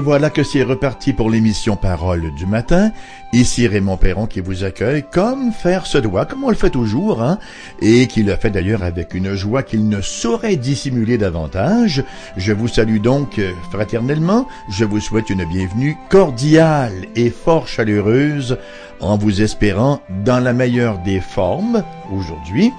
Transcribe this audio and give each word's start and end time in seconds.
Et 0.00 0.02
voilà 0.02 0.30
que 0.30 0.42
c'est 0.42 0.62
reparti 0.62 1.12
pour 1.12 1.28
l'émission 1.28 1.76
Parole 1.76 2.32
du 2.34 2.46
matin. 2.46 2.90
Ici 3.34 3.68
Raymond 3.68 3.98
Perron 3.98 4.26
qui 4.26 4.40
vous 4.40 4.64
accueille 4.64 5.04
comme 5.12 5.52
faire 5.52 5.84
se 5.84 5.98
doit, 5.98 6.24
comme 6.24 6.42
on 6.42 6.48
le 6.48 6.54
fait 6.54 6.70
toujours, 6.70 7.22
hein, 7.22 7.38
et 7.82 8.06
qui 8.06 8.22
le 8.22 8.34
fait 8.36 8.48
d'ailleurs 8.48 8.82
avec 8.82 9.12
une 9.12 9.34
joie 9.34 9.62
qu'il 9.62 9.90
ne 9.90 10.00
saurait 10.00 10.56
dissimuler 10.56 11.18
davantage. 11.18 12.02
Je 12.38 12.54
vous 12.54 12.66
salue 12.66 12.96
donc 12.96 13.38
euh, 13.38 13.52
fraternellement, 13.70 14.48
je 14.70 14.86
vous 14.86 15.00
souhaite 15.00 15.28
une 15.28 15.44
bienvenue 15.44 15.98
cordiale 16.08 17.04
et 17.14 17.28
fort 17.28 17.68
chaleureuse 17.68 18.56
en 19.00 19.18
vous 19.18 19.42
espérant 19.42 20.00
dans 20.24 20.40
la 20.40 20.54
meilleure 20.54 20.96
des 21.00 21.20
formes 21.20 21.84
aujourd'hui 22.10 22.72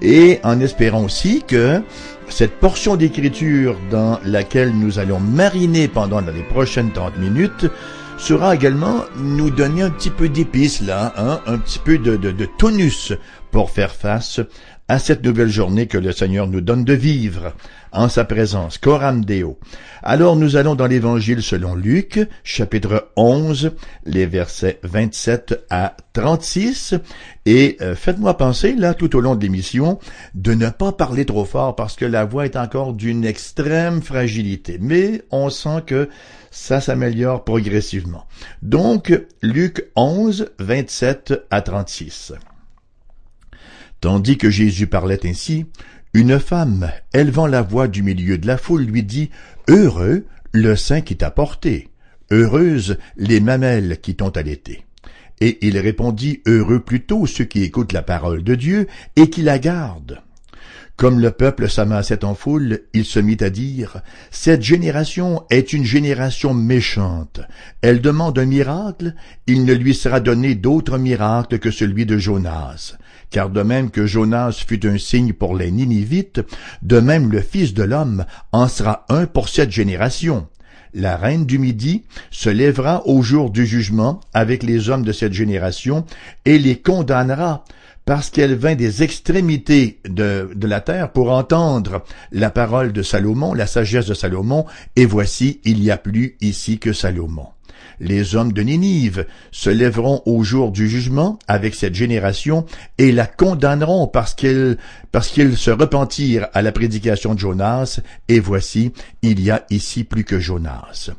et 0.00 0.40
en 0.42 0.58
espérant 0.60 1.04
aussi 1.04 1.44
que 1.46 1.82
cette 2.32 2.58
portion 2.58 2.96
d'écriture 2.96 3.76
dans 3.90 4.18
laquelle 4.24 4.72
nous 4.74 4.98
allons 4.98 5.20
mariner 5.20 5.86
pendant 5.86 6.20
les 6.20 6.42
prochaines 6.42 6.90
30 6.90 7.18
minutes 7.18 7.66
sera 8.16 8.54
également 8.54 9.04
nous 9.16 9.50
donner 9.50 9.82
un 9.82 9.90
petit 9.90 10.08
peu 10.08 10.30
d'épices 10.30 10.80
là, 10.80 11.12
hein, 11.18 11.40
un 11.46 11.58
petit 11.58 11.78
peu 11.78 11.98
de, 11.98 12.46
tonus 12.58 13.12
pour 13.50 13.70
faire 13.70 13.94
face 13.94 14.40
à 14.88 14.98
cette 14.98 15.24
nouvelle 15.24 15.48
journée 15.48 15.86
que 15.86 15.98
le 15.98 16.12
Seigneur 16.12 16.46
nous 16.48 16.60
donne 16.60 16.84
de 16.84 16.92
vivre 16.92 17.54
en 17.92 18.08
sa 18.08 18.24
présence. 18.24 18.78
Coram 18.78 19.24
Deo. 19.24 19.58
Alors 20.02 20.36
nous 20.36 20.56
allons 20.56 20.74
dans 20.74 20.86
l'Évangile 20.86 21.42
selon 21.42 21.74
Luc, 21.74 22.20
chapitre 22.42 23.10
11, 23.16 23.72
les 24.04 24.26
versets 24.26 24.80
27 24.82 25.66
à 25.70 25.96
36. 26.12 26.94
Et 27.46 27.76
euh, 27.80 27.94
faites-moi 27.94 28.36
penser, 28.36 28.74
là, 28.74 28.94
tout 28.94 29.14
au 29.16 29.20
long 29.20 29.34
de 29.34 29.42
l'émission, 29.42 29.98
de 30.34 30.54
ne 30.54 30.68
pas 30.68 30.92
parler 30.92 31.24
trop 31.24 31.44
fort 31.44 31.76
parce 31.76 31.96
que 31.96 32.04
la 32.04 32.24
voix 32.24 32.44
est 32.44 32.56
encore 32.56 32.92
d'une 32.92 33.24
extrême 33.24 34.02
fragilité. 34.02 34.78
Mais 34.80 35.22
on 35.30 35.50
sent 35.50 35.82
que 35.86 36.08
ça 36.50 36.80
s'améliore 36.80 37.44
progressivement. 37.44 38.26
Donc, 38.62 39.12
Luc 39.42 39.90
11, 39.96 40.50
27 40.58 41.46
à 41.50 41.62
36. 41.62 42.34
Tandis 44.02 44.36
que 44.36 44.50
Jésus 44.50 44.88
parlait 44.88 45.24
ainsi, 45.24 45.64
une 46.12 46.40
femme, 46.40 46.90
élevant 47.14 47.46
la 47.46 47.62
voix 47.62 47.86
du 47.86 48.02
milieu 48.02 48.36
de 48.36 48.48
la 48.48 48.58
foule, 48.58 48.82
lui 48.82 49.04
dit, 49.04 49.30
Heureux 49.68 50.26
le 50.50 50.74
sein 50.74 51.02
qui 51.02 51.16
t'a 51.16 51.30
porté, 51.30 51.88
heureuses 52.32 52.98
les 53.16 53.38
mamelles 53.38 54.00
qui 54.02 54.16
t'ont 54.16 54.30
allaité. 54.30 54.84
Et 55.40 55.64
il 55.64 55.78
répondit, 55.78 56.42
Heureux 56.46 56.80
plutôt 56.80 57.26
ceux 57.26 57.44
qui 57.44 57.62
écoutent 57.62 57.92
la 57.92 58.02
parole 58.02 58.42
de 58.42 58.56
Dieu 58.56 58.88
et 59.14 59.30
qui 59.30 59.40
la 59.40 59.60
gardent. 59.60 60.20
Comme 60.96 61.20
le 61.20 61.30
peuple 61.30 61.70
s'amassait 61.70 62.24
en 62.24 62.34
foule, 62.34 62.80
il 62.94 63.04
se 63.04 63.20
mit 63.20 63.38
à 63.40 63.50
dire, 63.50 64.02
Cette 64.32 64.62
génération 64.62 65.44
est 65.48 65.72
une 65.72 65.84
génération 65.84 66.54
méchante. 66.54 67.40
Elle 67.82 68.00
demande 68.00 68.36
un 68.40 68.46
miracle, 68.46 69.14
il 69.46 69.64
ne 69.64 69.74
lui 69.74 69.94
sera 69.94 70.18
donné 70.18 70.56
d'autre 70.56 70.98
miracle 70.98 71.60
que 71.60 71.70
celui 71.70 72.04
de 72.04 72.18
Jonas. 72.18 72.96
Car 73.32 73.48
de 73.48 73.62
même 73.62 73.90
que 73.90 74.06
Jonas 74.06 74.62
fut 74.66 74.86
un 74.86 74.98
signe 74.98 75.32
pour 75.32 75.56
les 75.56 75.70
Ninivites, 75.70 76.42
de 76.82 77.00
même 77.00 77.32
le 77.32 77.40
Fils 77.40 77.72
de 77.72 77.82
l'homme 77.82 78.26
en 78.52 78.68
sera 78.68 79.06
un 79.08 79.24
pour 79.24 79.48
cette 79.48 79.70
génération. 79.72 80.46
La 80.92 81.16
reine 81.16 81.46
du 81.46 81.58
Midi 81.58 82.04
se 82.30 82.50
lèvera 82.50 83.06
au 83.06 83.22
jour 83.22 83.50
du 83.50 83.64
jugement 83.64 84.20
avec 84.34 84.62
les 84.62 84.90
hommes 84.90 85.04
de 85.04 85.12
cette 85.12 85.32
génération 85.32 86.04
et 86.44 86.58
les 86.58 86.76
condamnera 86.76 87.64
parce 88.04 88.28
qu'elle 88.28 88.54
vint 88.54 88.74
des 88.74 89.02
extrémités 89.02 90.00
de, 90.06 90.50
la 90.60 90.80
terre 90.82 91.10
pour 91.10 91.30
entendre 91.30 92.04
la 92.32 92.50
parole 92.50 92.92
de 92.92 93.02
Salomon, 93.02 93.54
la 93.54 93.66
sagesse 93.66 94.06
de 94.06 94.14
Salomon, 94.14 94.66
et 94.96 95.06
voici, 95.06 95.60
il 95.64 95.80
n'y 95.80 95.90
a 95.90 95.96
plus 95.96 96.36
ici 96.42 96.78
que 96.78 96.92
Salomon. 96.92 97.46
Les 98.00 98.34
hommes 98.34 98.52
de 98.52 98.62
Ninive 98.62 99.26
se 99.50 99.70
lèveront 99.70 100.22
au 100.26 100.42
jour 100.42 100.70
du 100.72 100.88
jugement 100.88 101.38
avec 101.48 101.74
cette 101.74 101.94
génération 101.94 102.66
et 102.98 103.12
la 103.12 103.26
condamneront 103.26 104.06
parce 104.06 104.34
qu'ils 104.34 104.76
se 105.56 105.70
repentirent 105.70 106.48
à 106.52 106.62
la 106.62 106.72
prédication 106.72 107.34
de 107.34 107.40
Jonas, 107.40 108.00
et 108.28 108.40
voici, 108.40 108.92
il 109.22 109.40
y 109.40 109.50
a 109.50 109.64
ici 109.70 110.04
plus 110.04 110.24
que 110.24 110.40
Jonas. 110.40 111.10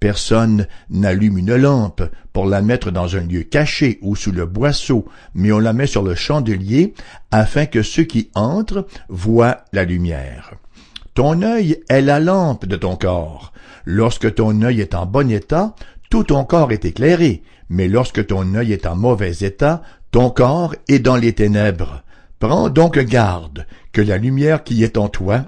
Personne 0.00 0.68
n'allume 0.90 1.38
une 1.38 1.56
lampe 1.56 2.02
pour 2.32 2.46
la 2.46 2.62
mettre 2.62 2.92
dans 2.92 3.16
un 3.16 3.22
lieu 3.22 3.42
caché 3.42 3.98
ou 4.00 4.14
sous 4.14 4.30
le 4.30 4.46
boisseau, 4.46 5.06
mais 5.34 5.50
on 5.50 5.58
la 5.58 5.72
met 5.72 5.88
sur 5.88 6.02
le 6.02 6.14
chandelier 6.14 6.94
afin 7.32 7.66
que 7.66 7.82
ceux 7.82 8.04
qui 8.04 8.30
entrent 8.34 8.86
voient 9.08 9.64
la 9.72 9.84
lumière. 9.84 10.52
Ton 11.14 11.42
œil 11.42 11.82
est 11.88 12.00
la 12.00 12.20
lampe 12.20 12.64
de 12.64 12.76
ton 12.76 12.94
corps. 12.94 13.52
Lorsque 13.84 14.36
ton 14.36 14.62
œil 14.62 14.80
est 14.80 14.94
en 14.94 15.04
bon 15.04 15.32
état, 15.32 15.74
tout 16.10 16.24
ton 16.24 16.44
corps 16.44 16.72
est 16.72 16.84
éclairé, 16.84 17.42
mais 17.68 17.88
lorsque 17.88 18.26
ton 18.26 18.54
œil 18.54 18.72
est 18.72 18.86
en 18.86 18.96
mauvais 18.96 19.36
état, 19.40 19.82
ton 20.10 20.30
corps 20.30 20.74
est 20.88 21.00
dans 21.00 21.16
les 21.16 21.34
ténèbres. 21.34 22.02
Prends 22.38 22.70
donc 22.70 22.98
garde 22.98 23.66
que 23.92 24.00
la 24.00 24.16
lumière 24.16 24.64
qui 24.64 24.82
est 24.84 24.96
en 24.96 25.08
toi 25.08 25.44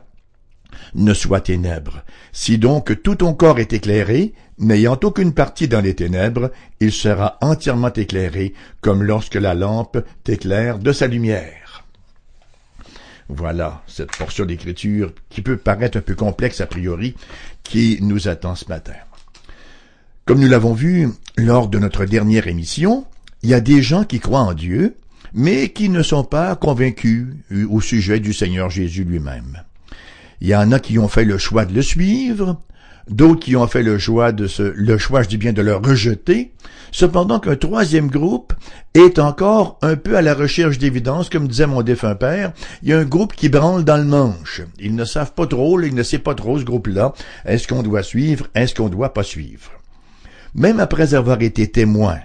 ne 0.94 1.14
soit 1.14 1.40
ténèbres. 1.40 2.02
Si 2.32 2.58
donc 2.58 3.02
tout 3.02 3.16
ton 3.16 3.32
corps 3.32 3.58
est 3.58 3.72
éclairé, 3.72 4.34
n'ayant 4.58 4.98
aucune 5.02 5.32
partie 5.32 5.68
dans 5.68 5.80
les 5.80 5.94
ténèbres, 5.94 6.50
il 6.80 6.92
sera 6.92 7.38
entièrement 7.40 7.92
éclairé, 7.92 8.54
comme 8.80 9.02
lorsque 9.02 9.36
la 9.36 9.54
lampe 9.54 9.98
t'éclaire 10.24 10.78
de 10.78 10.92
sa 10.92 11.06
lumière. 11.06 11.84
Voilà 13.28 13.82
cette 13.86 14.16
portion 14.16 14.44
d'écriture 14.44 15.12
qui 15.28 15.40
peut 15.40 15.56
paraître 15.56 15.98
un 15.98 16.02
peu 16.02 16.14
complexe 16.14 16.60
a 16.60 16.66
priori, 16.66 17.14
qui 17.62 17.98
nous 18.02 18.28
attend 18.28 18.56
ce 18.56 18.68
matin. 18.68 18.94
Comme 20.30 20.38
nous 20.38 20.48
l'avons 20.48 20.74
vu 20.74 21.08
lors 21.36 21.66
de 21.66 21.80
notre 21.80 22.04
dernière 22.04 22.46
émission, 22.46 23.04
il 23.42 23.50
y 23.50 23.54
a 23.54 23.60
des 23.60 23.82
gens 23.82 24.04
qui 24.04 24.20
croient 24.20 24.38
en 24.38 24.54
Dieu, 24.54 24.94
mais 25.34 25.70
qui 25.70 25.88
ne 25.88 26.04
sont 26.04 26.22
pas 26.22 26.54
convaincus 26.54 27.26
au 27.68 27.80
sujet 27.80 28.20
du 28.20 28.32
Seigneur 28.32 28.70
Jésus 28.70 29.02
lui-même. 29.02 29.64
Il 30.40 30.46
y 30.46 30.54
en 30.54 30.70
a 30.70 30.78
qui 30.78 31.00
ont 31.00 31.08
fait 31.08 31.24
le 31.24 31.36
choix 31.36 31.64
de 31.64 31.74
le 31.74 31.82
suivre, 31.82 32.60
d'autres 33.08 33.40
qui 33.40 33.56
ont 33.56 33.66
fait 33.66 33.82
le 33.82 33.98
choix 33.98 34.30
de 34.30 34.46
le 34.72 34.98
choix, 34.98 35.24
je 35.24 35.28
dis 35.30 35.36
bien, 35.36 35.52
de 35.52 35.62
le 35.62 35.74
rejeter. 35.74 36.52
Cependant 36.92 37.40
qu'un 37.40 37.56
troisième 37.56 38.08
groupe 38.08 38.52
est 38.94 39.18
encore 39.18 39.80
un 39.82 39.96
peu 39.96 40.16
à 40.16 40.22
la 40.22 40.34
recherche 40.34 40.78
d'évidence, 40.78 41.28
comme 41.28 41.48
disait 41.48 41.66
mon 41.66 41.82
défunt 41.82 42.14
père. 42.14 42.52
Il 42.84 42.90
y 42.90 42.92
a 42.92 43.00
un 43.00 43.04
groupe 43.04 43.32
qui 43.32 43.48
branle 43.48 43.82
dans 43.82 43.96
le 43.96 44.04
manche. 44.04 44.62
Ils 44.78 44.94
ne 44.94 45.04
savent 45.04 45.34
pas 45.34 45.48
trop, 45.48 45.80
ils 45.80 45.92
ne 45.92 46.04
savent 46.04 46.20
pas 46.20 46.36
trop 46.36 46.56
ce 46.56 46.64
groupe-là. 46.64 47.14
Est-ce 47.46 47.66
qu'on 47.66 47.82
doit 47.82 48.04
suivre? 48.04 48.46
Est-ce 48.54 48.76
qu'on 48.76 48.88
doit 48.88 49.12
pas 49.12 49.24
suivre? 49.24 49.72
Même 50.54 50.80
après 50.80 51.14
avoir 51.14 51.40
été 51.42 51.70
témoin 51.70 52.18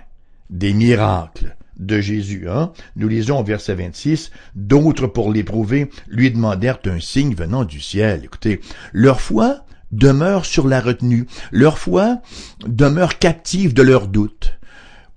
des 0.49 0.73
miracles, 0.73 1.55
de 1.77 1.99
Jésus. 1.99 2.47
Hein? 2.49 2.71
Nous 2.95 3.07
lisons 3.07 3.39
au 3.39 3.43
verset 3.43 3.75
26, 3.75 4.31
d'autres 4.55 5.07
pour 5.07 5.31
l'éprouver 5.31 5.89
lui 6.07 6.31
demandèrent 6.31 6.79
un 6.85 6.99
signe 6.99 7.35
venant 7.35 7.65
du 7.65 7.81
ciel. 7.81 8.21
Écoutez, 8.23 8.61
leur 8.93 9.21
foi 9.21 9.65
demeure 9.91 10.45
sur 10.45 10.67
la 10.67 10.81
retenue, 10.81 11.27
leur 11.51 11.77
foi 11.77 12.21
demeure 12.65 13.19
captive 13.19 13.73
de 13.73 13.81
leurs 13.81 14.07
doutes. 14.07 14.57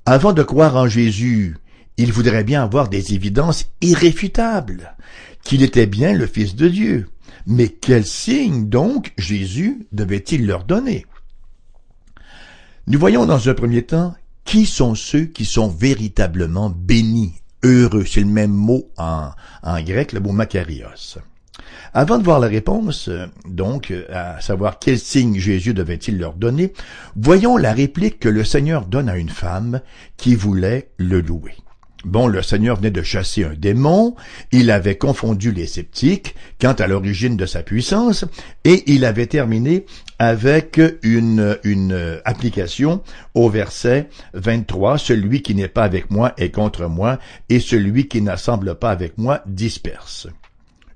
Avant 0.07 0.33
de 0.33 0.43
croire 0.43 0.77
en 0.77 0.89
Jésus, 0.89 1.57
ils 1.97 2.13
voudraient 2.13 2.45
bien 2.45 2.63
avoir 2.63 2.89
des 2.89 3.15
évidences 3.15 3.67
irréfutables, 3.81 4.97
qu'il 5.43 5.63
était 5.63 5.87
bien 5.87 6.13
le 6.13 6.27
Fils 6.27 6.55
de 6.55 6.69
Dieu. 6.69 7.09
Mais 7.47 7.69
quel 7.69 8.05
signe 8.05 8.69
donc 8.69 9.13
Jésus 9.17 9.87
devait-il 9.93 10.47
leur 10.47 10.65
donner? 10.65 11.07
Nous 12.91 12.99
voyons 12.99 13.27
dans 13.27 13.51
un 13.51 13.53
premier 13.53 13.83
temps 13.83 14.15
qui 14.47 14.65
sont 14.65 14.95
ceux 14.95 15.27
qui 15.27 15.45
sont 15.45 15.69
véritablement 15.69 16.71
bénis, 16.71 17.35
heureux 17.63 18.07
C'est 18.07 18.21
le 18.21 18.27
même 18.29 18.51
mot 18.51 18.89
en, 18.97 19.33
grec, 19.83 20.15
le 20.15 20.21
mot 20.21 20.33
makarios. 20.33 21.19
Avant 21.93 22.17
de 22.17 22.25
voir 22.25 22.41
la 22.41 22.47
réponse, 22.47 23.11
donc, 23.47 23.93
à 24.11 24.41
savoir 24.41 24.79
quel 24.79 24.99
signe 24.99 25.39
Jésus 25.39 25.75
devait-il 25.75 26.19
leur 26.19 26.33
donner, 26.33 26.73
voyons 27.15 27.59
la 27.59 27.75
réplique 27.75 28.21
que 28.21 28.29
le 28.31 28.43
Seigneur 28.43 28.87
donne 28.87 29.11
à 29.11 29.19
une 29.19 29.29
femme 29.29 29.83
qui 30.17 30.35
voulait 30.35 30.89
le 30.97 31.21
louer. 31.21 31.57
Bon, 32.05 32.27
le 32.27 32.43
Seigneur 32.43 32.77
venait 32.77 32.91
de 32.91 33.03
chasser 33.03 33.45
un 33.45 33.55
démon, 33.55 34.15
il 34.51 34.71
avait 34.71 34.97
confondu 34.97 35.53
les 35.53 35.67
sceptiques 35.67 36.35
quant 36.59 36.73
à 36.73 36.87
l'origine 36.87 37.37
de 37.37 37.45
sa 37.45 37.63
puissance, 37.63 38.25
et 38.65 38.91
il 38.91 39.05
avait 39.05 39.27
terminé 39.27 39.85
avec 40.19 40.81
une, 41.03 41.59
une 41.63 42.21
application 42.25 43.03
au 43.35 43.49
verset 43.49 44.09
23, 44.35 44.99
celui 44.99 45.43
qui 45.43 45.55
n'est 45.55 45.69
pas 45.69 45.85
avec 45.85 46.11
moi 46.11 46.35
est 46.37 46.51
contre 46.51 46.87
moi, 46.87 47.19
et 47.49 47.61
celui 47.61 48.09
qui 48.09 48.21
n'assemble 48.21 48.75
pas 48.75 48.91
avec 48.91 49.17
moi 49.17 49.43
disperse. 49.47 50.27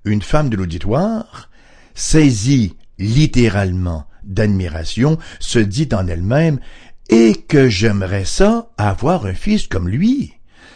Une 0.04 0.22
femme 0.22 0.50
de 0.50 0.56
l'auditoire, 0.56 1.50
saisie 1.94 2.76
littéralement 2.98 4.06
d'admiration, 4.24 5.18
se 5.38 5.58
dit 5.58 5.88
en 5.92 6.06
elle-même, 6.08 6.58
et 7.08 7.34
que 7.34 7.68
j'aimerais 7.68 8.24
ça 8.24 8.70
avoir 8.78 9.26
un 9.26 9.34
fils 9.34 9.66
comme 9.66 9.88
lui? 9.88 10.34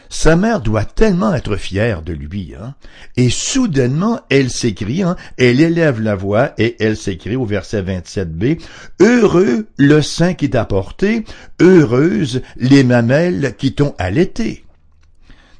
Sa 0.08 0.36
mère 0.36 0.60
doit 0.60 0.84
tellement 0.84 1.34
être 1.34 1.56
fière 1.56 2.02
de 2.02 2.12
lui, 2.12 2.54
hein? 2.60 2.74
Et 3.16 3.30
soudainement, 3.30 4.20
elle 4.30 4.50
s'écrie, 4.50 5.02
hein? 5.02 5.16
elle 5.36 5.60
élève 5.60 6.00
la 6.00 6.14
voix 6.14 6.52
et 6.58 6.76
elle 6.78 6.96
s'écrit 6.96 7.36
au 7.36 7.44
verset 7.44 7.82
27b, 7.82 8.60
Heureux 9.00 9.66
le 9.76 10.02
sein 10.02 10.34
qui 10.34 10.50
t'a 10.50 10.64
porté, 10.64 11.24
heureuse 11.60 12.42
les 12.56 12.84
mamelles 12.84 13.54
qui 13.58 13.74
t'ont 13.74 13.94
allaité. 13.98 14.64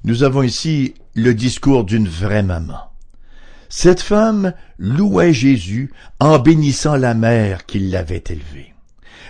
Nous 0.05 0.23
avons 0.23 0.43
ici 0.43 0.95
le 1.15 1.35
discours 1.35 1.85
d'une 1.85 2.09
vraie 2.09 2.45
maman. 2.45 2.93
Cette 3.69 4.01
femme 4.01 4.53
louait 4.79 5.33
Jésus 5.33 5.93
en 6.21 6.39
bénissant 6.39 6.97
la 6.97 7.15
mère 7.15 7.67
qui 7.67 7.81
l'avait 7.81 8.23
élevé. 8.29 8.76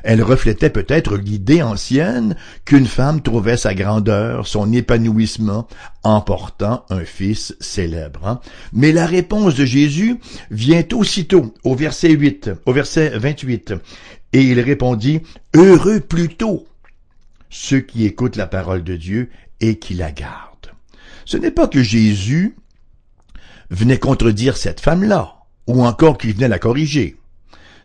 Elle 0.08 0.22
reflétait 0.22 0.70
peut-être 0.70 1.16
l'idée 1.16 1.62
ancienne 1.62 2.36
qu'une 2.64 2.86
femme 2.86 3.22
trouvait 3.22 3.56
sa 3.56 3.74
grandeur, 3.74 4.46
son 4.46 4.72
épanouissement 4.72 5.66
en 6.04 6.20
portant 6.20 6.86
un 6.90 7.04
fils 7.04 7.56
célèbre. 7.58 8.24
Hein. 8.24 8.40
Mais 8.72 8.92
la 8.92 9.04
réponse 9.04 9.56
de 9.56 9.64
Jésus 9.64 10.20
vient 10.52 10.84
aussitôt 10.92 11.52
au 11.64 11.74
verset 11.74 12.10
8, 12.10 12.52
au 12.66 12.72
verset 12.72 13.18
28. 13.18 13.74
Et 14.32 14.42
il 14.42 14.60
répondit, 14.60 15.22
Heureux 15.54 15.98
plutôt 15.98 16.68
ceux 17.50 17.80
qui 17.80 18.04
écoutent 18.04 18.36
la 18.36 18.46
parole 18.46 18.84
de 18.84 18.94
Dieu 18.94 19.28
et 19.60 19.80
qui 19.80 19.94
la 19.94 20.12
gardent. 20.12 20.70
Ce 21.24 21.36
n'est 21.36 21.50
pas 21.50 21.66
que 21.66 21.82
Jésus 21.82 22.54
venait 23.70 23.98
contredire 23.98 24.56
cette 24.56 24.80
femme-là, 24.80 25.34
ou 25.66 25.84
encore 25.84 26.16
qu'il 26.16 26.32
venait 26.32 26.46
la 26.46 26.60
corriger 26.60 27.16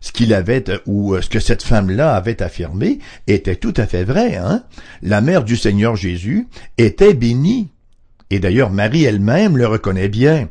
ce 0.02 0.12
qu'il 0.12 0.34
avait 0.34 0.66
ou 0.86 1.14
euh, 1.14 1.22
ce 1.22 1.30
que 1.30 1.40
cette 1.40 1.64
femme-là 1.64 2.14
avait 2.14 2.42
affirmé 2.42 3.00
était 3.28 3.56
tout 3.56 3.74
à 3.78 3.86
fait 3.86 4.04
vrai. 4.04 4.36
Hein? 4.36 4.64
La 5.02 5.22
mère 5.22 5.44
du 5.44 5.56
Seigneur 5.56 5.96
Jésus 5.96 6.48
était 6.78 7.14
bénie. 7.14 7.70
Et 8.30 8.40
d'ailleurs, 8.40 8.72
Marie 8.72 9.04
elle-même 9.04 9.58
le 9.58 9.68
reconnaît 9.68 10.10
bien. 10.10 10.50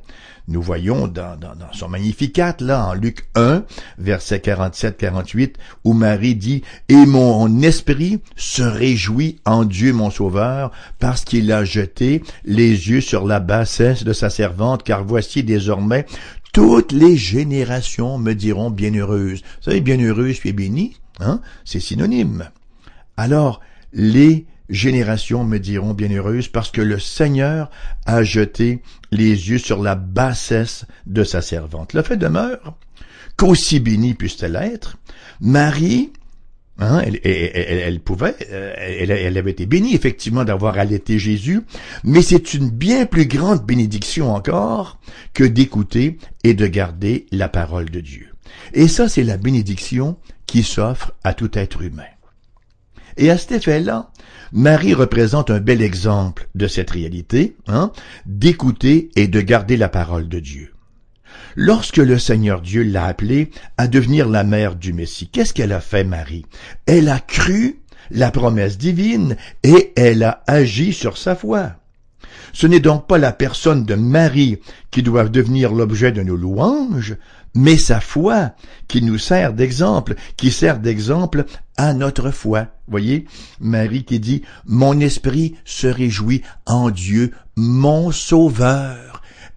Nous 0.50 0.62
voyons 0.62 1.06
dans, 1.06 1.36
dans, 1.38 1.54
dans, 1.54 1.72
son 1.72 1.88
Magnificat, 1.88 2.56
là, 2.58 2.88
en 2.88 2.94
Luc 2.94 3.28
1, 3.36 3.62
verset 3.98 4.38
47-48, 4.38 5.54
où 5.84 5.92
Marie 5.92 6.34
dit, 6.34 6.62
Et 6.88 7.06
mon 7.06 7.62
esprit 7.62 8.20
se 8.34 8.62
réjouit 8.62 9.38
en 9.44 9.64
Dieu 9.64 9.92
mon 9.92 10.10
Sauveur, 10.10 10.72
parce 10.98 11.24
qu'il 11.24 11.52
a 11.52 11.64
jeté 11.64 12.22
les 12.44 12.68
yeux 12.68 13.00
sur 13.00 13.28
la 13.28 13.38
bassesse 13.38 14.02
de 14.02 14.12
sa 14.12 14.28
servante, 14.28 14.82
car 14.82 15.04
voici 15.04 15.44
désormais 15.44 16.04
toutes 16.52 16.92
les 16.92 17.16
générations 17.16 18.18
me 18.18 18.34
diront 18.34 18.70
bienheureuse. 18.70 19.40
Vous 19.40 19.62
savez, 19.62 19.80
bienheureuse 19.80 20.38
puis 20.38 20.52
bénie, 20.52 20.96
hein, 21.20 21.40
c'est 21.64 21.80
synonyme. 21.80 22.50
Alors, 23.16 23.60
les 23.92 24.46
générations 24.68 25.44
me 25.44 25.58
diront 25.58 25.94
bienheureuse 25.94 26.48
parce 26.48 26.70
que 26.70 26.80
le 26.80 26.98
Seigneur 26.98 27.70
a 28.06 28.22
jeté 28.22 28.82
les 29.10 29.50
yeux 29.50 29.58
sur 29.58 29.82
la 29.82 29.94
bassesse 29.94 30.86
de 31.06 31.24
sa 31.24 31.42
servante. 31.42 31.92
Le 31.92 32.02
fait 32.02 32.16
demeure 32.16 32.76
qu'aussi 33.36 33.80
bénie 33.80 34.14
puisse-t-elle 34.14 34.56
être, 34.56 34.96
Marie 35.40 36.12
Hein, 36.82 37.02
elle, 37.24 38.00
pouvait, 38.00 38.34
euh, 38.50 38.72
elle, 38.78 39.36
avait 39.36 39.50
été 39.50 39.66
bénie 39.66 39.94
effectivement 39.94 40.44
d'avoir 40.44 40.78
allaité 40.78 41.18
Jésus, 41.18 41.60
mais 42.04 42.22
c'est 42.22 42.54
une 42.54 42.70
bien 42.70 43.04
plus 43.04 43.26
grande 43.26 43.66
bénédiction 43.66 44.34
encore 44.34 44.98
que 45.34 45.44
d'écouter 45.44 46.16
et 46.42 46.54
de 46.54 46.66
garder 46.66 47.26
la 47.32 47.50
parole 47.50 47.90
de 47.90 48.00
Dieu. 48.00 48.28
Et 48.72 48.88
ça, 48.88 49.10
c'est 49.10 49.24
la 49.24 49.36
bénédiction 49.36 50.16
qui 50.46 50.62
s'offre 50.62 51.12
à 51.22 51.34
tout 51.34 51.50
être 51.58 51.82
humain. 51.82 52.02
Et 53.18 53.30
à 53.30 53.36
cet 53.36 53.52
effet-là, 53.52 54.10
Marie 54.52 54.94
représente 54.94 55.50
un 55.50 55.60
bel 55.60 55.82
exemple 55.82 56.48
de 56.54 56.66
cette 56.66 56.90
réalité, 56.90 57.56
hein, 57.66 57.92
d'écouter 58.24 59.10
et 59.16 59.28
de 59.28 59.40
garder 59.42 59.76
la 59.76 59.90
parole 59.90 60.30
de 60.30 60.40
Dieu. 60.40 60.72
Lorsque 61.56 61.96
le 61.96 62.18
Seigneur 62.18 62.60
Dieu 62.60 62.82
l'a 62.82 63.06
appelée 63.06 63.50
à 63.76 63.88
devenir 63.88 64.28
la 64.28 64.44
mère 64.44 64.76
du 64.76 64.92
Messie, 64.92 65.28
qu'est-ce 65.28 65.54
qu'elle 65.54 65.72
a 65.72 65.80
fait, 65.80 66.04
Marie? 66.04 66.46
Elle 66.86 67.08
a 67.08 67.18
cru 67.18 67.80
la 68.10 68.30
promesse 68.30 68.78
divine 68.78 69.36
et 69.62 69.92
elle 69.96 70.22
a 70.22 70.42
agi 70.46 70.92
sur 70.92 71.16
sa 71.16 71.34
foi. 71.34 71.76
Ce 72.52 72.66
n'est 72.66 72.80
donc 72.80 73.06
pas 73.06 73.18
la 73.18 73.32
personne 73.32 73.84
de 73.84 73.94
Marie 73.94 74.58
qui 74.90 75.02
doit 75.02 75.28
devenir 75.28 75.72
l'objet 75.72 76.12
de 76.12 76.22
nos 76.22 76.36
louanges, 76.36 77.16
mais 77.54 77.76
sa 77.76 78.00
foi 78.00 78.52
qui 78.88 79.02
nous 79.02 79.18
sert 79.18 79.52
d'exemple, 79.52 80.14
qui 80.36 80.50
sert 80.50 80.78
d'exemple 80.78 81.44
à 81.76 81.94
notre 81.94 82.30
foi. 82.30 82.66
Voyez, 82.88 83.26
Marie 83.60 84.04
qui 84.04 84.20
dit, 84.20 84.42
Mon 84.66 84.98
esprit 85.00 85.54
se 85.64 85.86
réjouit 85.86 86.42
en 86.66 86.90
Dieu, 86.90 87.32
mon 87.56 88.10
Sauveur. 88.10 89.09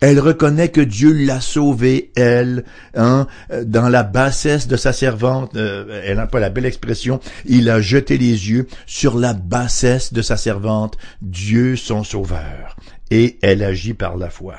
Elle 0.06 0.20
reconnaît 0.20 0.68
que 0.68 0.82
Dieu 0.82 1.14
l'a 1.14 1.40
sauvée, 1.40 2.12
elle, 2.18 2.66
hein, 2.94 3.26
dans 3.64 3.88
la 3.88 4.04
bassesse 4.04 4.68
de 4.68 4.76
sa 4.76 4.92
servante. 4.92 5.56
Euh, 5.56 6.02
elle 6.04 6.18
n'a 6.18 6.28
pas 6.28 6.42
la 6.42 6.50
belle 6.50 6.66
expression. 6.66 7.22
Il 7.46 7.70
a 7.70 7.80
jeté 7.80 8.18
les 8.18 8.50
yeux 8.50 8.68
sur 8.86 9.18
la 9.18 9.34
bassesse 9.34 10.12
de 10.12 10.22
sa 10.22 10.36
servante, 10.36 10.98
Dieu 11.22 11.78
son 11.78 12.04
sauveur. 12.04 12.76
Et 13.12 13.40
elle 13.42 13.64
agit 13.64 13.94
par 13.94 14.18
la 14.18 14.30
foi. 14.30 14.56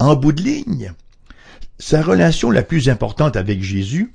En 0.00 0.16
bout 0.16 0.32
de 0.32 0.42
ligne, 0.42 0.92
sa 1.78 2.02
relation 2.02 2.50
la 2.50 2.64
plus 2.64 2.88
importante 2.88 3.36
avec 3.36 3.62
Jésus 3.62 4.12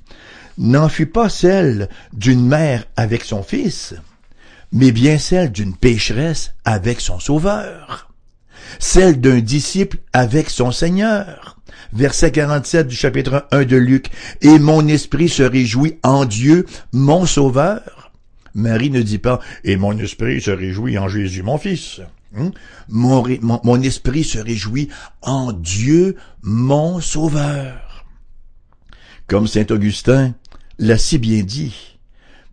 n'en 0.58 0.90
fut 0.90 1.06
pas 1.06 1.30
celle 1.30 1.88
d'une 2.12 2.46
mère 2.46 2.84
avec 2.96 3.24
son 3.24 3.42
fils, 3.42 3.94
mais 4.72 4.92
bien 4.92 5.16
celle 5.16 5.52
d'une 5.52 5.74
pécheresse 5.74 6.52
avec 6.66 7.00
son 7.00 7.18
sauveur 7.18 8.06
celle 8.78 9.20
d'un 9.20 9.40
disciple 9.40 9.98
avec 10.12 10.50
son 10.50 10.72
Seigneur. 10.72 11.58
Verset 11.92 12.32
47 12.32 12.88
du 12.88 12.96
chapitre 12.96 13.46
1 13.52 13.64
de 13.64 13.76
Luc. 13.76 14.10
Et 14.42 14.58
mon 14.58 14.86
esprit 14.88 15.28
se 15.28 15.42
réjouit 15.42 15.98
en 16.02 16.24
Dieu, 16.24 16.66
mon 16.92 17.26
Sauveur. 17.26 18.12
Marie 18.54 18.90
ne 18.90 19.02
dit 19.02 19.18
pas, 19.18 19.40
et 19.64 19.76
mon 19.76 19.96
esprit 19.98 20.40
se 20.40 20.50
réjouit 20.50 20.98
en 20.98 21.08
Jésus, 21.08 21.42
mon 21.42 21.58
Fils. 21.58 22.00
Hein? 22.36 22.50
Mon, 22.88 23.22
mon 23.42 23.82
esprit 23.82 24.24
se 24.24 24.38
réjouit 24.38 24.88
en 25.22 25.52
Dieu, 25.52 26.16
mon 26.42 27.00
Sauveur. 27.00 28.06
Comme 29.26 29.46
Saint 29.46 29.66
Augustin 29.70 30.34
l'a 30.78 30.98
si 30.98 31.18
bien 31.18 31.42
dit, 31.42 31.98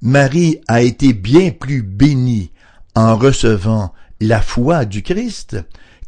Marie 0.01 0.59
a 0.67 0.81
été 0.81 1.13
bien 1.13 1.51
plus 1.51 1.81
bénie 1.81 2.51
en 2.95 3.15
recevant 3.15 3.93
la 4.19 4.41
foi 4.41 4.85
du 4.85 5.03
Christ 5.03 5.57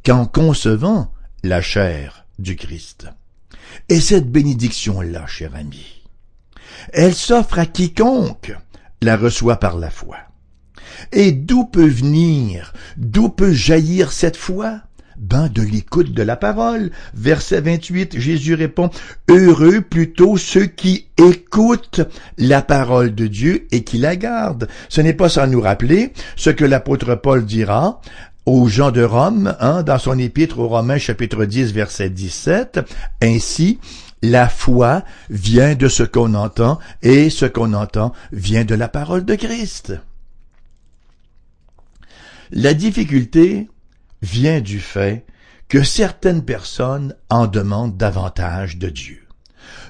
qu'en 0.05 0.25
concevant 0.27 1.11
la 1.43 1.61
chair 1.61 2.25
du 2.37 2.55
Christ. 2.55 3.07
Et 3.89 3.99
cette 3.99 4.31
bénédiction-là, 4.31 5.25
cher 5.25 5.55
ami, 5.55 6.03
elle 6.93 7.15
s'offre 7.15 7.59
à 7.59 7.65
quiconque 7.65 8.55
la 9.01 9.17
reçoit 9.17 9.57
par 9.57 9.77
la 9.77 9.89
foi. 9.89 10.17
Et 11.11 11.31
d'où 11.31 11.65
peut 11.65 11.87
venir, 11.87 12.73
d'où 12.97 13.29
peut 13.29 13.51
jaillir 13.51 14.11
cette 14.11 14.37
foi? 14.37 14.81
Ben, 15.17 15.47
de 15.47 15.61
l'écoute 15.61 16.13
de 16.13 16.23
la 16.23 16.35
parole. 16.35 16.91
Verset 17.13 17.61
28, 17.61 18.19
Jésus 18.19 18.53
répond, 18.53 18.89
Heureux 19.29 19.79
plutôt 19.79 20.35
ceux 20.35 20.65
qui 20.65 21.07
écoutent 21.17 22.01
la 22.37 22.61
parole 22.61 23.15
de 23.15 23.25
Dieu 23.27 23.65
et 23.71 23.85
qui 23.85 23.97
la 23.97 24.17
gardent. 24.17 24.67
Ce 24.89 24.99
n'est 24.99 25.13
pas 25.13 25.29
sans 25.29 25.47
nous 25.47 25.61
rappeler 25.61 26.11
ce 26.35 26.49
que 26.49 26.65
l'apôtre 26.65 27.15
Paul 27.15 27.45
dira 27.45 28.01
aux 28.45 28.67
gens 28.67 28.91
de 28.91 29.03
Rome, 29.03 29.55
hein, 29.59 29.83
dans 29.83 29.97
son 29.97 30.17
épître 30.19 30.59
aux 30.59 30.67
Romains 30.67 30.97
chapitre 30.97 31.45
10 31.45 31.73
verset 31.73 32.09
17, 32.09 32.79
ainsi 33.21 33.79
la 34.21 34.47
foi 34.49 35.03
vient 35.29 35.75
de 35.75 35.87
ce 35.87 36.03
qu'on 36.03 36.33
entend 36.33 36.79
et 37.01 37.29
ce 37.29 37.45
qu'on 37.45 37.73
entend 37.73 38.13
vient 38.31 38.65
de 38.65 38.75
la 38.75 38.87
parole 38.87 39.25
de 39.25 39.35
Christ. 39.35 39.93
La 42.51 42.73
difficulté 42.73 43.69
vient 44.21 44.61
du 44.61 44.79
fait 44.79 45.25
que 45.67 45.83
certaines 45.83 46.45
personnes 46.45 47.15
en 47.29 47.47
demandent 47.47 47.97
davantage 47.97 48.77
de 48.77 48.89
Dieu. 48.89 49.21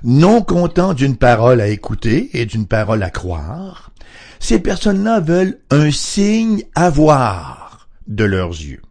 Non 0.04 0.42
contents 0.42 0.94
d'une 0.94 1.18
parole 1.18 1.60
à 1.60 1.68
écouter 1.68 2.30
et 2.34 2.46
d'une 2.46 2.68
parole 2.68 3.04
à 3.04 3.10
croire, 3.10 3.92
ces 4.40 4.60
personnes-là 4.60 5.20
veulent 5.20 5.60
un 5.72 5.92
signe 5.92 6.64
à 6.76 6.90
voir 6.90 7.64
de 8.08 8.24
leurs 8.24 8.50
yeux. 8.50 8.82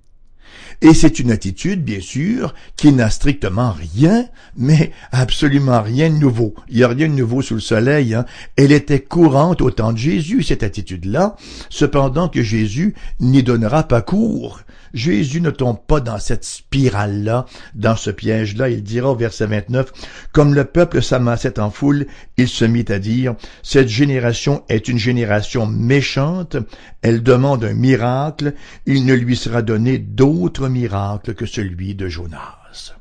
Et 0.80 0.92
c'est 0.92 1.18
une 1.18 1.30
attitude, 1.30 1.85
bien 1.85 2.00
sûr, 2.00 2.54
qui 2.76 2.92
n'a 2.92 3.11
strictement 3.11 3.73
rien, 3.73 4.26
mais 4.56 4.92
absolument 5.12 5.83
rien 5.83 6.11
de 6.11 6.16
nouveau. 6.16 6.54
Il 6.68 6.76
n'y 6.76 6.83
a 6.83 6.88
rien 6.88 7.09
de 7.09 7.14
nouveau 7.14 7.42
sous 7.42 7.54
le 7.54 7.61
soleil. 7.61 8.14
Hein. 8.14 8.26
Elle 8.56 8.73
était 8.73 9.00
courante 9.00 9.61
au 9.61 9.71
temps 9.71 9.92
de 9.92 9.99
Jésus, 9.99 10.42
cette 10.42 10.62
attitude-là, 10.62 11.37
cependant 11.71 12.28
que 12.28 12.42
Jésus 12.42 12.94
n'y 13.21 13.42
donnera 13.42 13.85
pas 13.85 14.02
cours. 14.02 14.61
Jésus 14.94 15.40
ne 15.40 15.50
tombe 15.50 15.84
pas 15.84 16.00
dans 16.00 16.20
cette 16.20 16.44
spirale-là, 16.44 17.46
dans 17.74 17.96
ce 17.96 18.10
piège-là. 18.10 18.68
Il 18.70 18.82
dira 18.82 19.10
au 19.10 19.16
verset 19.16 19.46
29, 19.46 19.92
Comme 20.32 20.54
le 20.54 20.64
peuple 20.64 21.02
s'amassait 21.02 21.58
en 21.58 21.70
foule, 21.70 22.06
il 22.36 22.48
se 22.48 22.64
mit 22.64 22.84
à 22.88 23.00
dire, 23.00 23.34
Cette 23.62 23.88
génération 23.88 24.62
est 24.68 24.88
une 24.88 24.98
génération 24.98 25.66
méchante, 25.66 26.56
elle 27.02 27.22
demande 27.22 27.64
un 27.64 27.74
miracle, 27.74 28.54
il 28.86 29.04
ne 29.04 29.14
lui 29.14 29.36
sera 29.36 29.62
donné 29.62 29.98
d'autre 29.98 30.68
miracle 30.68 31.34
que 31.34 31.44
celui 31.44 31.96
de 31.96 32.08
Jonas. 32.08 32.94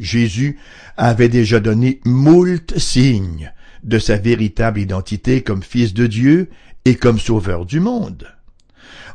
Jésus 0.00 0.58
avait 0.96 1.28
déjà 1.28 1.60
donné 1.60 2.00
moult 2.04 2.76
signes 2.78 3.52
de 3.84 3.98
sa 3.98 4.16
véritable 4.16 4.80
identité 4.80 5.42
comme 5.42 5.62
fils 5.62 5.92
de 5.92 6.06
Dieu 6.06 6.48
et 6.84 6.96
comme 6.96 7.18
sauveur 7.18 7.66
du 7.66 7.80
monde. 7.80 8.26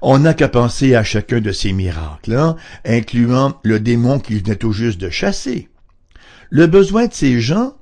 On 0.01 0.19
n'a 0.19 0.33
qu'à 0.33 0.47
penser 0.47 0.95
à 0.95 1.03
chacun 1.03 1.39
de 1.39 1.51
ces 1.51 1.73
miracles, 1.73 2.35
hein, 2.35 2.55
incluant 2.85 3.59
le 3.63 3.79
démon 3.79 4.19
qu'il 4.19 4.43
venait 4.43 4.55
tout 4.55 4.71
juste 4.71 4.99
de 4.99 5.09
chasser. 5.09 5.69
Le 6.49 6.67
besoin 6.67 7.07
de 7.07 7.13
ces 7.13 7.41
gens 7.41 7.73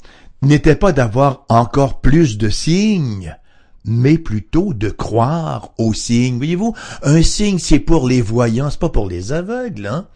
n'était 0.42 0.76
pas 0.76 0.92
d'avoir 0.92 1.46
encore 1.50 2.02
plus 2.02 2.38
de 2.38 2.50
signes, 2.50 3.36
mais 3.86 4.18
plutôt 4.18 4.74
de 4.74 4.90
croire 4.90 5.72
aux 5.78 5.94
signes. 5.94 6.38
Voyez-vous, 6.38 6.74
un 7.04 7.22
signe, 7.22 7.60
c'est 7.60 7.80
pour 7.80 8.08
les 8.08 8.22
voyants, 8.22 8.70
c'est 8.70 8.80
pas 8.80 8.90
pour 8.90 9.08
les 9.08 9.32
aveugles. 9.32 9.88
Hein? 9.88 10.08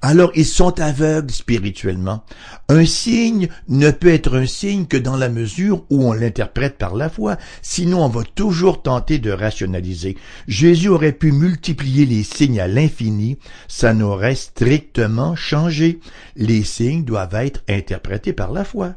Alors, 0.00 0.30
ils 0.34 0.46
sont 0.46 0.80
aveugles 0.80 1.30
spirituellement. 1.30 2.24
Un 2.68 2.84
signe 2.84 3.48
ne 3.68 3.90
peut 3.90 4.12
être 4.12 4.36
un 4.36 4.46
signe 4.46 4.86
que 4.86 4.96
dans 4.96 5.16
la 5.16 5.28
mesure 5.28 5.84
où 5.90 6.04
on 6.04 6.12
l'interprète 6.12 6.78
par 6.78 6.94
la 6.94 7.10
foi. 7.10 7.36
Sinon, 7.62 8.04
on 8.04 8.08
va 8.08 8.22
toujours 8.22 8.82
tenter 8.82 9.18
de 9.18 9.30
rationaliser. 9.30 10.16
Jésus 10.46 10.88
aurait 10.88 11.12
pu 11.12 11.32
multiplier 11.32 12.06
les 12.06 12.22
signes 12.22 12.60
à 12.60 12.68
l'infini, 12.68 13.38
ça 13.66 13.92
n'aurait 13.92 14.34
strictement 14.34 15.36
changé. 15.36 16.00
Les 16.36 16.62
signes 16.62 17.04
doivent 17.04 17.34
être 17.34 17.62
interprétés 17.68 18.32
par 18.32 18.52
la 18.52 18.64
foi. 18.64 18.94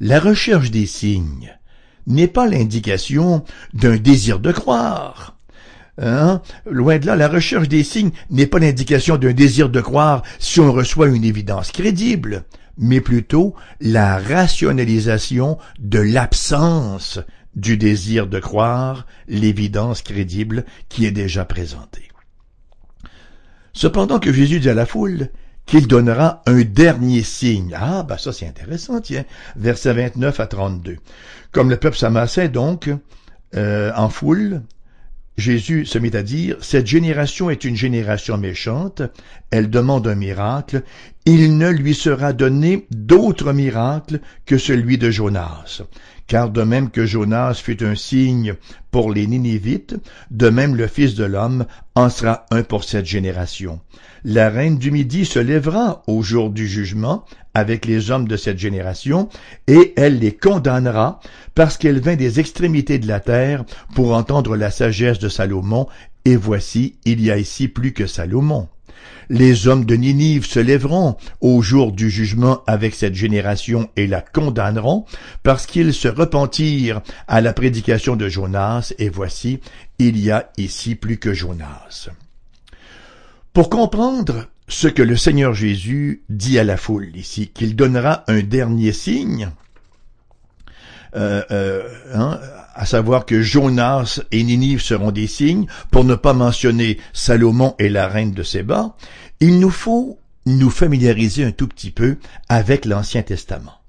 La 0.00 0.20
recherche 0.20 0.70
des 0.70 0.86
signes 0.86 1.56
n'est 2.06 2.28
pas 2.28 2.46
l'indication 2.46 3.44
d'un 3.72 3.96
désir 3.96 4.40
de 4.40 4.52
croire. 4.52 5.36
Hein? 5.98 6.42
Loin 6.66 6.98
de 6.98 7.06
là, 7.06 7.16
la 7.16 7.28
recherche 7.28 7.68
des 7.68 7.84
signes 7.84 8.10
n'est 8.30 8.46
pas 8.46 8.58
l'indication 8.58 9.16
d'un 9.16 9.32
désir 9.32 9.68
de 9.68 9.80
croire 9.80 10.22
si 10.38 10.60
on 10.60 10.72
reçoit 10.72 11.08
une 11.08 11.24
évidence 11.24 11.70
crédible, 11.70 12.44
mais 12.76 13.00
plutôt 13.00 13.54
la 13.80 14.18
rationalisation 14.18 15.58
de 15.78 16.00
l'absence 16.00 17.20
du 17.54 17.76
désir 17.76 18.26
de 18.26 18.40
croire 18.40 19.06
l'évidence 19.28 20.02
crédible 20.02 20.64
qui 20.88 21.06
est 21.06 21.12
déjà 21.12 21.44
présentée. 21.44 22.08
Cependant 23.72 24.18
que 24.18 24.32
Jésus 24.32 24.60
dit 24.60 24.68
à 24.68 24.74
la 24.74 24.86
foule, 24.86 25.28
qu'il 25.66 25.86
donnera 25.86 26.42
un 26.46 26.62
dernier 26.62 27.22
signe. 27.22 27.76
Ah, 27.78 28.02
bah 28.02 28.18
ça 28.18 28.32
c'est 28.32 28.46
intéressant, 28.46 29.00
tiens. 29.00 29.24
Versets 29.56 29.92
29 29.94 30.40
à 30.40 30.46
32. 30.46 30.96
Comme 31.52 31.70
le 31.70 31.76
peuple 31.76 31.96
s'amassait 31.96 32.48
donc 32.48 32.90
euh, 33.54 33.92
en 33.94 34.08
foule, 34.08 34.62
Jésus 35.36 35.84
se 35.84 35.98
mit 35.98 36.14
à 36.14 36.22
dire, 36.22 36.56
Cette 36.60 36.86
génération 36.86 37.50
est 37.50 37.64
une 37.64 37.74
génération 37.74 38.38
méchante, 38.38 39.02
elle 39.50 39.68
demande 39.68 40.06
un 40.06 40.14
miracle, 40.14 40.82
il 41.24 41.58
ne 41.58 41.70
lui 41.70 41.94
sera 41.94 42.32
donné 42.32 42.86
d'autre 42.92 43.52
miracle 43.52 44.20
que 44.46 44.58
celui 44.58 44.96
de 44.96 45.10
Jonas. 45.10 45.82
Car 46.26 46.50
de 46.50 46.62
même 46.62 46.90
que 46.90 47.04
Jonas 47.04 47.54
fut 47.54 47.84
un 47.84 47.94
signe 47.94 48.54
pour 48.90 49.12
les 49.12 49.26
Ninivites, 49.26 49.96
de 50.30 50.48
même 50.48 50.74
le 50.74 50.86
Fils 50.86 51.14
de 51.14 51.24
l'homme 51.24 51.66
en 51.94 52.08
sera 52.08 52.46
un 52.50 52.62
pour 52.62 52.84
cette 52.84 53.06
génération. 53.06 53.80
La 54.24 54.48
reine 54.48 54.78
du 54.78 54.90
Midi 54.90 55.26
se 55.26 55.38
lèvera 55.38 56.02
au 56.06 56.22
jour 56.22 56.48
du 56.48 56.66
jugement 56.66 57.24
avec 57.52 57.84
les 57.84 58.10
hommes 58.10 58.26
de 58.26 58.36
cette 58.36 58.58
génération, 58.58 59.28
et 59.66 59.92
elle 59.96 60.18
les 60.18 60.34
condamnera 60.34 61.20
parce 61.54 61.76
qu'elle 61.76 62.00
vint 62.00 62.16
des 62.16 62.40
extrémités 62.40 62.98
de 62.98 63.06
la 63.06 63.20
terre 63.20 63.64
pour 63.94 64.14
entendre 64.14 64.56
la 64.56 64.70
sagesse 64.70 65.18
de 65.18 65.28
Salomon, 65.28 65.86
et 66.24 66.36
voici, 66.36 66.96
il 67.04 67.20
y 67.20 67.30
a 67.30 67.36
ici 67.36 67.68
plus 67.68 67.92
que 67.92 68.06
Salomon. 68.06 68.68
Les 69.28 69.68
hommes 69.68 69.84
de 69.84 69.94
Ninive 69.94 70.46
se 70.46 70.60
lèveront 70.60 71.16
au 71.40 71.62
jour 71.62 71.92
du 71.92 72.10
jugement 72.10 72.62
avec 72.66 72.94
cette 72.94 73.14
génération 73.14 73.88
et 73.96 74.06
la 74.06 74.20
condamneront, 74.20 75.04
parce 75.42 75.66
qu'ils 75.66 75.94
se 75.94 76.08
repentirent 76.08 77.00
à 77.26 77.40
la 77.40 77.52
prédication 77.52 78.16
de 78.16 78.28
Jonas, 78.28 78.92
et 78.98 79.08
voici, 79.08 79.60
il 79.98 80.18
y 80.18 80.30
a 80.30 80.50
ici 80.58 80.94
plus 80.94 81.18
que 81.18 81.32
Jonas. 81.32 82.08
Pour 83.52 83.70
comprendre 83.70 84.48
ce 84.68 84.88
que 84.88 85.02
le 85.02 85.16
Seigneur 85.16 85.54
Jésus 85.54 86.24
dit 86.28 86.58
à 86.58 86.64
la 86.64 86.76
foule 86.76 87.14
ici, 87.14 87.48
qu'il 87.48 87.76
donnera 87.76 88.24
un 88.28 88.42
dernier 88.42 88.92
signe, 88.92 89.50
hein, 91.14 92.40
à 92.74 92.86
savoir 92.86 93.24
que 93.24 93.40
Jonas 93.40 94.20
et 94.32 94.42
Ninive 94.42 94.80
seront 94.80 95.12
des 95.12 95.26
signes, 95.26 95.66
pour 95.90 96.04
ne 96.04 96.14
pas 96.14 96.32
mentionner 96.32 96.98
Salomon 97.12 97.74
et 97.78 97.88
la 97.88 98.08
reine 98.08 98.32
de 98.32 98.42
Séba, 98.42 98.96
il 99.40 99.60
nous 99.60 99.70
faut 99.70 100.18
nous 100.46 100.70
familiariser 100.70 101.44
un 101.44 101.52
tout 101.52 101.68
petit 101.68 101.90
peu 101.90 102.18
avec 102.48 102.84
l'Ancien 102.84 103.22
Testament. 103.22 103.80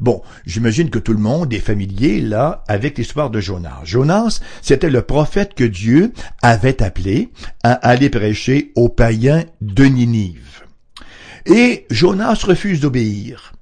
Bon, 0.00 0.22
j'imagine 0.46 0.90
que 0.90 0.98
tout 0.98 1.12
le 1.12 1.18
monde 1.18 1.52
est 1.52 1.58
familier 1.58 2.20
là 2.20 2.64
avec 2.68 2.96
l'histoire 2.96 3.30
de 3.30 3.40
Jonas. 3.40 3.80
Jonas, 3.84 4.40
c'était 4.62 4.90
le 4.90 5.02
prophète 5.02 5.54
que 5.54 5.64
Dieu 5.64 6.12
avait 6.42 6.82
appelé 6.82 7.30
à 7.62 7.72
aller 7.72 8.08
prêcher 8.08 8.72
aux 8.76 8.88
païens 8.88 9.44
de 9.60 9.84
Ninive. 9.84 10.62
Et 11.46 11.86
Jonas 11.90 12.40
refuse 12.44 12.80
d'obéir. 12.80 13.52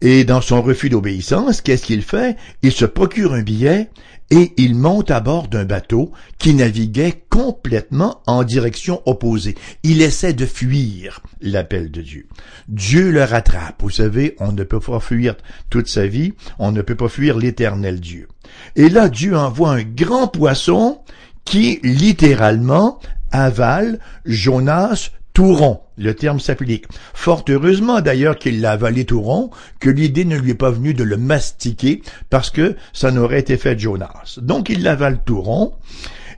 Et 0.00 0.24
dans 0.24 0.40
son 0.40 0.62
refus 0.62 0.88
d'obéissance, 0.88 1.60
qu'est-ce 1.60 1.84
qu'il 1.84 2.02
fait? 2.02 2.36
Il 2.62 2.72
se 2.72 2.84
procure 2.84 3.32
un 3.32 3.42
billet 3.42 3.90
et 4.30 4.52
il 4.56 4.74
monte 4.74 5.10
à 5.10 5.20
bord 5.20 5.48
d'un 5.48 5.64
bateau 5.64 6.12
qui 6.38 6.52
naviguait 6.54 7.22
complètement 7.30 8.22
en 8.26 8.42
direction 8.42 9.00
opposée. 9.06 9.54
Il 9.84 10.02
essaie 10.02 10.32
de 10.32 10.46
fuir 10.46 11.22
l'appel 11.40 11.90
de 11.90 12.02
Dieu. 12.02 12.26
Dieu 12.68 13.10
le 13.10 13.22
rattrape. 13.22 13.80
Vous 13.82 13.90
savez, 13.90 14.34
on 14.40 14.52
ne 14.52 14.64
peut 14.64 14.80
pas 14.80 15.00
fuir 15.00 15.36
toute 15.70 15.88
sa 15.88 16.06
vie, 16.06 16.32
on 16.58 16.72
ne 16.72 16.82
peut 16.82 16.96
pas 16.96 17.08
fuir 17.08 17.38
l'éternel 17.38 18.00
Dieu. 18.00 18.28
Et 18.74 18.88
là, 18.88 19.08
Dieu 19.08 19.36
envoie 19.36 19.72
un 19.72 19.82
grand 19.82 20.28
poisson 20.28 21.00
qui, 21.44 21.78
littéralement, 21.84 22.98
avale 23.30 24.00
Jonas 24.24 25.10
tout 25.36 25.52
rond. 25.52 25.80
Le 25.98 26.14
terme 26.14 26.40
s'applique. 26.40 26.86
Fort 27.12 27.44
heureusement 27.50 28.00
d'ailleurs 28.00 28.38
qu'il 28.38 28.62
l'a 28.62 28.72
avalé 28.72 29.04
tout 29.04 29.20
rond, 29.20 29.50
que 29.80 29.90
l'idée 29.90 30.24
ne 30.24 30.38
lui 30.38 30.52
est 30.52 30.54
pas 30.54 30.70
venue 30.70 30.94
de 30.94 31.04
le 31.04 31.18
mastiquer, 31.18 32.00
parce 32.30 32.48
que 32.48 32.74
ça 32.94 33.10
n'aurait 33.10 33.40
été 33.40 33.58
fait 33.58 33.74
de 33.74 33.80
Jonas. 33.80 34.38
Donc 34.40 34.70
il 34.70 34.82
l'avale 34.82 35.22
tout 35.22 35.42
rond, 35.42 35.74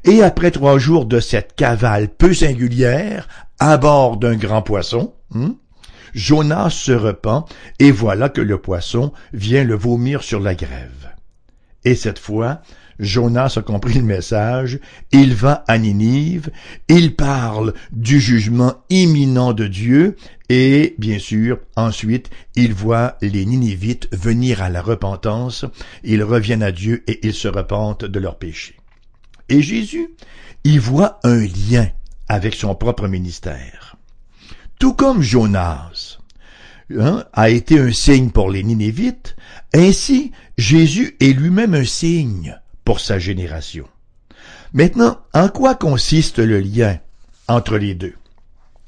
et 0.03 0.25
après 0.25 0.51
trois 0.51 0.79
jours 0.79 1.07
de 1.07 1.21
cette 1.21 1.55
cavale 1.55 2.09
peu 2.09 2.35
singulière, 2.35 3.29
à 3.61 3.77
bord 3.77 4.17
d'un 4.17 4.35
grand 4.35 4.63
poisson, 4.63 5.15
hmm, 5.31 5.51
Jonas 6.13 6.71
se 6.71 6.91
repent, 6.91 7.45
et 7.79 7.93
voilà 7.93 8.29
que 8.29 8.41
le 8.41 8.59
poisson 8.59 9.13
vient 9.33 9.63
le 9.63 9.77
vomir 9.77 10.25
sur 10.25 10.41
la 10.41 10.57
grève. 10.57 11.13
Et 11.85 11.95
cette 11.95 12.19
fois, 12.19 12.63
Jonas 12.99 13.55
a 13.57 13.63
compris 13.63 13.95
le 13.95 14.05
message, 14.05 14.81
il 15.13 15.35
va 15.35 15.65
à 15.69 15.79
Ninive, 15.79 16.51
il 16.89 17.15
parle 17.15 17.75
du 17.93 18.21
jugement 18.21 18.75
imminent 18.91 19.53
de 19.53 19.67
Dieu, 19.67 20.17
et 20.49 20.95
bien 20.99 21.19
sûr, 21.19 21.59
ensuite, 21.77 22.31
il 22.57 22.73
voit 22.73 23.17
les 23.21 23.45
Ninivites 23.45 24.09
venir 24.13 24.63
à 24.63 24.71
la 24.71 24.83
repentance, 24.83 25.65
ils 26.03 26.23
reviennent 26.23 26.63
à 26.63 26.73
Dieu 26.73 27.05
et 27.07 27.27
ils 27.27 27.35
se 27.35 27.49
repentent 27.49 28.05
de 28.05 28.19
leurs 28.19 28.39
péchés. 28.39 28.77
Et 29.49 29.63
Jésus 29.63 30.09
y 30.65 30.79
voit 30.79 31.21
un 31.23 31.41
lien 31.41 31.89
avec 32.29 32.55
son 32.55 32.75
propre 32.75 33.09
ministère. 33.09 33.97
Tout 34.79 34.95
comme 34.95 35.23
Jonas 35.23 36.19
hein, 36.97 37.25
a 37.33 37.51
été 37.51 37.79
un 37.79 37.93
signe 37.93 38.31
pour 38.31 38.51
les 38.51 38.63
Ninivites, 38.63 39.37
ainsi 39.75 40.33
Jésus 40.57 41.17
est 41.21 41.33
lui-même 41.33 41.75
un 41.75 41.85
signe 41.85 42.59
sa 42.97 43.19
génération. 43.19 43.87
Maintenant, 44.73 45.19
en 45.35 45.49
quoi 45.49 45.75
consiste 45.75 46.39
le 46.39 46.61
lien 46.61 46.99
entre 47.47 47.77
les 47.77 47.95
deux? 47.95 48.15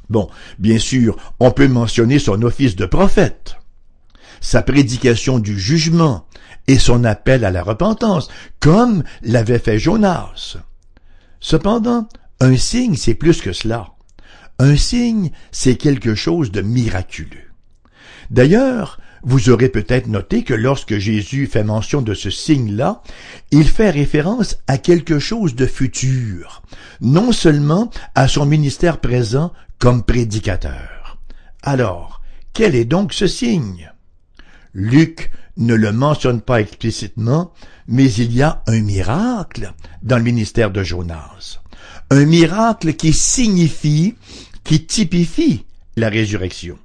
Bon, 0.09 0.28
bien 0.59 0.78
sûr, 0.78 1.16
on 1.38 1.52
peut 1.52 1.69
mentionner 1.69 2.19
son 2.19 2.42
office 2.42 2.76
de 2.76 2.87
prophète, 2.87 3.57
sa 4.40 4.62
prédication 4.62 5.38
du 5.38 5.59
jugement 5.59 6.26
et 6.66 6.78
son 6.78 7.04
appel 7.04 7.45
à 7.45 7.50
la 7.50 7.62
repentance, 7.62 8.28
comme 8.59 9.04
l'avait 9.23 9.59
fait 9.59 9.78
Jonas. 9.78 10.57
Cependant, 11.40 12.09
un 12.40 12.57
signe, 12.57 12.97
c'est 12.97 13.14
plus 13.14 13.40
que 13.40 13.52
cela. 13.52 13.90
Un 14.59 14.76
signe, 14.76 15.30
c'est 15.52 15.76
quelque 15.76 16.14
chose 16.14 16.50
de 16.50 16.61
miraculeux. 16.61 17.50
D'ailleurs, 18.30 19.00
vous 19.23 19.50
aurez 19.50 19.69
peut-être 19.69 20.07
noté 20.07 20.45
que 20.45 20.55
lorsque 20.55 20.99
Jésus 20.99 21.47
fait 21.47 21.65
mention 21.65 22.03
de 22.03 22.15
ce 22.15 22.31
signe-là, 22.31 23.03
il 23.50 23.69
fait 23.69 23.91
référence 23.91 24.59
à 24.67 24.79
quelque 24.79 25.19
chose 25.19 25.55
de 25.55 25.67
futur, 25.67 26.62
non 27.00 27.33
seulement 27.33 27.91
à 28.15 28.29
son 28.29 28.47
ministère 28.47 28.99
présent 28.99 29.53
comme 29.79 30.03
prédicateur. 30.03 31.19
Alors, 31.62 32.21
quel 32.53 32.75
est 32.75 32.85
donc 32.85 33.12
ce 33.12 33.27
signe? 33.27 33.93
Luc 34.73 35.31
ne 35.57 35.75
le 35.75 35.93
mentionne 35.93 36.41
pas 36.41 36.61
explicitement, 36.61 37.53
mais 37.87 38.11
il 38.12 38.35
y 38.35 38.43
a 38.43 38.62
un 38.67 38.81
miracle 38.81 39.73
dans 40.03 40.17
le 40.17 40.23
ministère 40.23 40.71
de 40.71 40.83
Jonas. 40.83 41.61
Un 42.11 42.25
miracle 42.25 42.95
qui 42.95 43.12
signifie, 43.12 44.15
qui 44.65 44.87
typifie 44.87 45.67
la 45.97 46.09
résurrection. 46.09 46.79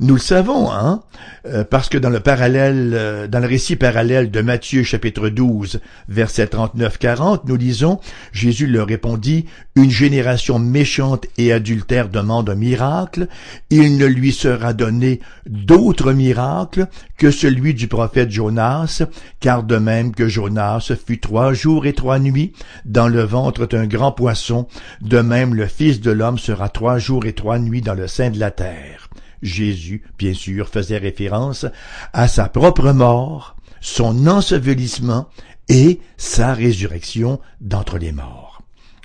Nous 0.00 0.14
le 0.14 0.20
savons, 0.20 0.70
hein, 0.70 1.02
euh, 1.44 1.64
parce 1.64 1.88
que 1.88 1.98
dans 1.98 2.08
le 2.08 2.20
parallèle, 2.20 2.92
euh, 2.94 3.26
dans 3.26 3.40
le 3.40 3.48
récit 3.48 3.74
parallèle 3.74 4.30
de 4.30 4.40
Matthieu 4.42 4.84
chapitre 4.84 5.28
12, 5.28 5.80
verset 6.08 6.44
39-40, 6.44 7.40
nous 7.46 7.56
lisons, 7.56 7.98
Jésus 8.30 8.68
leur 8.68 8.86
répondit, 8.86 9.46
une 9.74 9.90
génération 9.90 10.60
méchante 10.60 11.26
et 11.36 11.52
adultère 11.52 12.10
demande 12.10 12.48
un 12.48 12.54
miracle, 12.54 13.26
il 13.70 13.98
ne 13.98 14.06
lui 14.06 14.30
sera 14.30 14.72
donné 14.72 15.18
d'autre 15.48 16.12
miracle 16.12 16.86
que 17.16 17.32
celui 17.32 17.74
du 17.74 17.88
prophète 17.88 18.30
Jonas, 18.30 19.02
car 19.40 19.64
de 19.64 19.78
même 19.78 20.14
que 20.14 20.28
Jonas 20.28 20.92
fut 21.04 21.18
trois 21.18 21.54
jours 21.54 21.86
et 21.86 21.92
trois 21.92 22.20
nuits 22.20 22.52
dans 22.84 23.08
le 23.08 23.22
ventre 23.22 23.66
d'un 23.66 23.88
grand 23.88 24.12
poisson, 24.12 24.68
de 25.00 25.18
même 25.18 25.56
le 25.56 25.66
Fils 25.66 26.00
de 26.00 26.12
l'homme 26.12 26.38
sera 26.38 26.68
trois 26.68 26.98
jours 26.98 27.26
et 27.26 27.32
trois 27.32 27.58
nuits 27.58 27.82
dans 27.82 27.94
le 27.94 28.06
sein 28.06 28.30
de 28.30 28.38
la 28.38 28.52
terre. 28.52 29.07
Jésus, 29.42 30.02
bien 30.18 30.34
sûr, 30.34 30.68
faisait 30.68 30.98
référence 30.98 31.66
à 32.12 32.28
sa 32.28 32.48
propre 32.48 32.92
mort, 32.92 33.56
son 33.80 34.26
ensevelissement 34.26 35.28
et 35.68 36.00
sa 36.16 36.54
résurrection 36.54 37.40
d'entre 37.60 37.98
les 37.98 38.12
morts. 38.12 38.62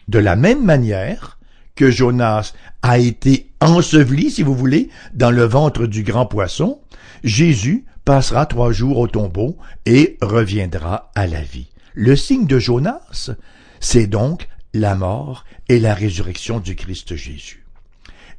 De 0.07 0.19
la 0.19 0.35
même 0.35 0.63
manière 0.63 1.37
que 1.75 1.89
Jonas 1.89 2.53
a 2.81 2.99
été 2.99 3.51
enseveli, 3.61 4.31
si 4.31 4.43
vous 4.43 4.55
voulez, 4.55 4.89
dans 5.13 5.31
le 5.31 5.43
ventre 5.43 5.87
du 5.87 6.03
grand 6.03 6.25
poisson, 6.25 6.81
Jésus 7.23 7.85
passera 8.05 8.45
trois 8.45 8.71
jours 8.71 8.97
au 8.99 9.07
tombeau 9.07 9.57
et 9.85 10.17
reviendra 10.21 11.11
à 11.15 11.25
la 11.25 11.41
vie. 11.41 11.67
Le 11.93 12.15
signe 12.15 12.47
de 12.47 12.59
Jonas, 12.59 13.31
c'est 13.79 14.07
donc 14.07 14.47
la 14.73 14.95
mort 14.95 15.45
et 15.69 15.79
la 15.79 15.93
résurrection 15.93 16.59
du 16.59 16.75
Christ 16.75 17.15
Jésus. 17.15 17.62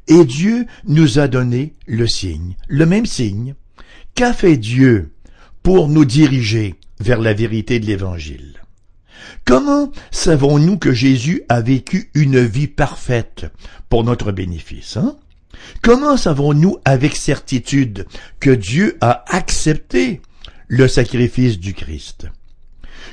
Et 0.08 0.24
Dieu 0.24 0.66
nous 0.86 1.18
a 1.18 1.28
donné 1.28 1.74
le 1.86 2.06
signe, 2.06 2.56
le 2.68 2.86
même 2.86 3.06
signe. 3.06 3.54
Qu'a 4.14 4.32
fait 4.32 4.56
Dieu 4.56 5.12
pour 5.62 5.88
nous 5.88 6.04
diriger 6.04 6.74
vers 7.00 7.20
la 7.20 7.34
vérité 7.34 7.80
de 7.80 7.86
l'Évangile? 7.86 8.60
Comment 9.44 9.90
savons-nous 10.10 10.78
que 10.78 10.92
Jésus 10.92 11.42
a 11.48 11.60
vécu 11.60 12.10
une 12.14 12.40
vie 12.40 12.68
parfaite 12.68 13.46
pour 13.88 14.04
notre 14.04 14.32
bénéfice 14.32 14.96
hein? 14.96 15.16
Comment 15.82 16.16
savons-nous 16.16 16.78
avec 16.84 17.16
certitude 17.16 18.06
que 18.40 18.50
Dieu 18.50 18.96
a 19.00 19.24
accepté 19.34 20.20
le 20.68 20.88
sacrifice 20.88 21.58
du 21.58 21.74
Christ? 21.74 22.26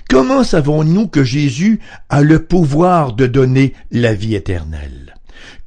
Comment 0.10 0.44
savons-nous 0.44 1.08
que 1.08 1.24
Jésus 1.24 1.80
a 2.10 2.22
le 2.22 2.44
pouvoir 2.44 3.14
de 3.14 3.28
donner 3.28 3.74
la 3.92 4.14
vie 4.14 4.36
éternelle? 4.36 5.16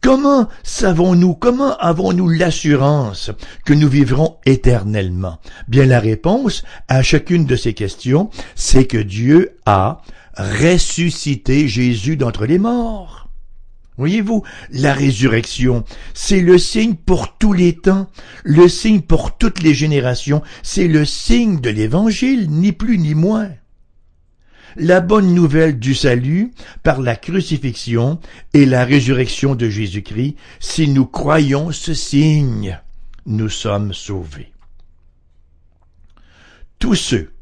Comment 0.00 0.49
savons-nous, 0.62 1.35
comment 1.35 1.76
avons-nous 1.78 2.28
l'assurance 2.28 3.31
que 3.64 3.73
nous 3.73 3.88
vivrons 3.88 4.37
éternellement? 4.47 5.38
Bien 5.69 5.87
la 5.87 6.00
réponse 6.00 6.64
à 6.88 7.02
chacune 7.02 7.47
de 7.47 7.57
ces 7.57 7.75
questions, 7.75 8.31
c'est 8.54 8.87
que 8.87 8.99
Dieu 8.99 9.57
a 9.66 10.02
ressuscité 10.37 11.69
Jésus 11.69 12.16
d'entre 12.16 12.47
les 12.47 12.59
morts. 12.59 13.28
Voyez-vous, 13.97 14.43
la 14.71 14.93
résurrection, 14.93 15.85
c'est 16.14 16.40
le 16.40 16.59
signe 16.59 16.95
pour 16.95 17.38
tous 17.38 17.52
les 17.52 17.76
temps, 17.76 18.09
le 18.43 18.69
signe 18.69 19.00
pour 19.00 19.38
toutes 19.38 19.62
les 19.62 19.73
générations, 19.73 20.43
c'est 20.64 20.88
le 20.88 21.04
signe 21.04 21.61
de 21.61 21.71
l'Évangile, 21.71 22.50
ni 22.50 22.73
plus 22.73 22.99
ni 22.99 23.14
moins 23.14 23.50
la 24.76 25.00
bonne 25.00 25.35
nouvelle 25.35 25.78
du 25.78 25.95
salut 25.95 26.52
par 26.83 27.00
la 27.00 27.16
crucifixion 27.16 28.19
et 28.52 28.66
la 28.66 28.84
résurrection 28.84 29.54
de 29.54 29.69
Jésus-Christ, 29.69 30.37
si 30.60 30.89
nous 30.89 31.06
croyons 31.06 31.73
ce 31.73 31.95
signe, 31.95 32.80
nous 33.26 33.49
sommes 33.49 33.93
sauvés. 33.93 34.52
Tous 36.78 36.95
ceux, 36.95 37.32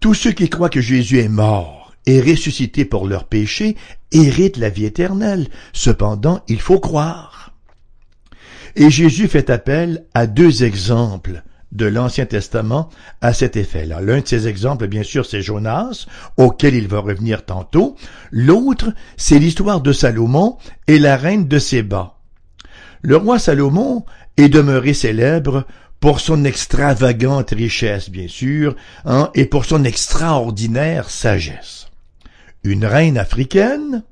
tous 0.00 0.14
ceux 0.14 0.32
qui 0.32 0.48
croient 0.48 0.70
que 0.70 0.80
Jésus 0.80 1.20
est 1.20 1.28
mort 1.28 1.94
et 2.06 2.20
ressuscité 2.20 2.84
pour 2.84 3.06
leurs 3.06 3.24
péchés 3.24 3.76
héritent 4.12 4.56
la 4.56 4.68
vie 4.68 4.84
éternelle. 4.84 5.48
Cependant, 5.72 6.42
il 6.48 6.60
faut 6.60 6.80
croire. 6.80 7.54
Et 8.76 8.90
Jésus 8.90 9.28
fait 9.28 9.50
appel 9.50 10.04
à 10.14 10.26
deux 10.26 10.64
exemples 10.64 11.42
de 11.74 11.86
l'Ancien 11.86 12.26
Testament 12.26 12.88
à 13.20 13.32
cet 13.32 13.56
effet-là. 13.56 14.00
L'un 14.00 14.20
de 14.20 14.26
ces 14.26 14.48
exemples, 14.48 14.86
bien 14.86 15.02
sûr, 15.02 15.26
c'est 15.26 15.42
Jonas, 15.42 16.06
auquel 16.36 16.74
il 16.74 16.88
va 16.88 17.00
revenir 17.00 17.44
tantôt. 17.44 17.96
L'autre, 18.30 18.92
c'est 19.16 19.38
l'histoire 19.38 19.80
de 19.80 19.92
Salomon 19.92 20.56
et 20.86 20.98
la 20.98 21.16
reine 21.16 21.48
de 21.48 21.58
Séba. 21.58 22.14
Le 23.02 23.16
roi 23.16 23.38
Salomon 23.38 24.04
est 24.36 24.48
demeuré 24.48 24.94
célèbre 24.94 25.66
pour 26.00 26.20
son 26.20 26.44
extravagante 26.44 27.50
richesse, 27.50 28.10
bien 28.10 28.28
sûr, 28.28 28.76
hein, 29.04 29.30
et 29.34 29.46
pour 29.46 29.64
son 29.64 29.84
extraordinaire 29.84 31.10
sagesse. 31.10 31.88
Une 32.62 32.84
reine 32.84 33.18
africaine 33.18 34.02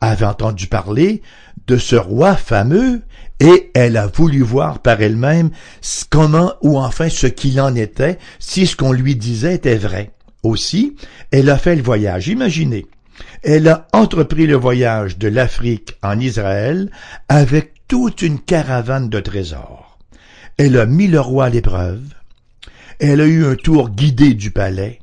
avait 0.00 0.26
entendu 0.26 0.66
parler 0.66 1.22
de 1.66 1.76
ce 1.76 1.96
roi 1.96 2.34
fameux 2.34 3.02
et 3.40 3.70
elle 3.74 3.96
a 3.96 4.06
voulu 4.06 4.42
voir 4.42 4.80
par 4.80 5.00
elle-même 5.00 5.50
comment 6.10 6.54
ou 6.62 6.78
enfin 6.78 7.08
ce 7.08 7.26
qu'il 7.26 7.60
en 7.60 7.74
était, 7.74 8.18
si 8.38 8.66
ce 8.66 8.76
qu'on 8.76 8.92
lui 8.92 9.16
disait 9.16 9.54
était 9.54 9.76
vrai. 9.76 10.10
Aussi, 10.42 10.96
elle 11.30 11.50
a 11.50 11.58
fait 11.58 11.76
le 11.76 11.82
voyage. 11.82 12.28
Imaginez, 12.28 12.86
elle 13.42 13.68
a 13.68 13.86
entrepris 13.92 14.46
le 14.46 14.56
voyage 14.56 15.18
de 15.18 15.28
l'Afrique 15.28 15.96
en 16.02 16.18
Israël 16.18 16.90
avec 17.28 17.72
toute 17.88 18.22
une 18.22 18.38
caravane 18.38 19.08
de 19.08 19.20
trésors. 19.20 19.98
Elle 20.56 20.78
a 20.78 20.86
mis 20.86 21.06
le 21.06 21.20
roi 21.20 21.46
à 21.46 21.48
l'épreuve. 21.50 22.02
Elle 22.98 23.20
a 23.20 23.26
eu 23.26 23.46
un 23.46 23.54
tour 23.54 23.90
guidé 23.90 24.34
du 24.34 24.50
palais. 24.50 25.00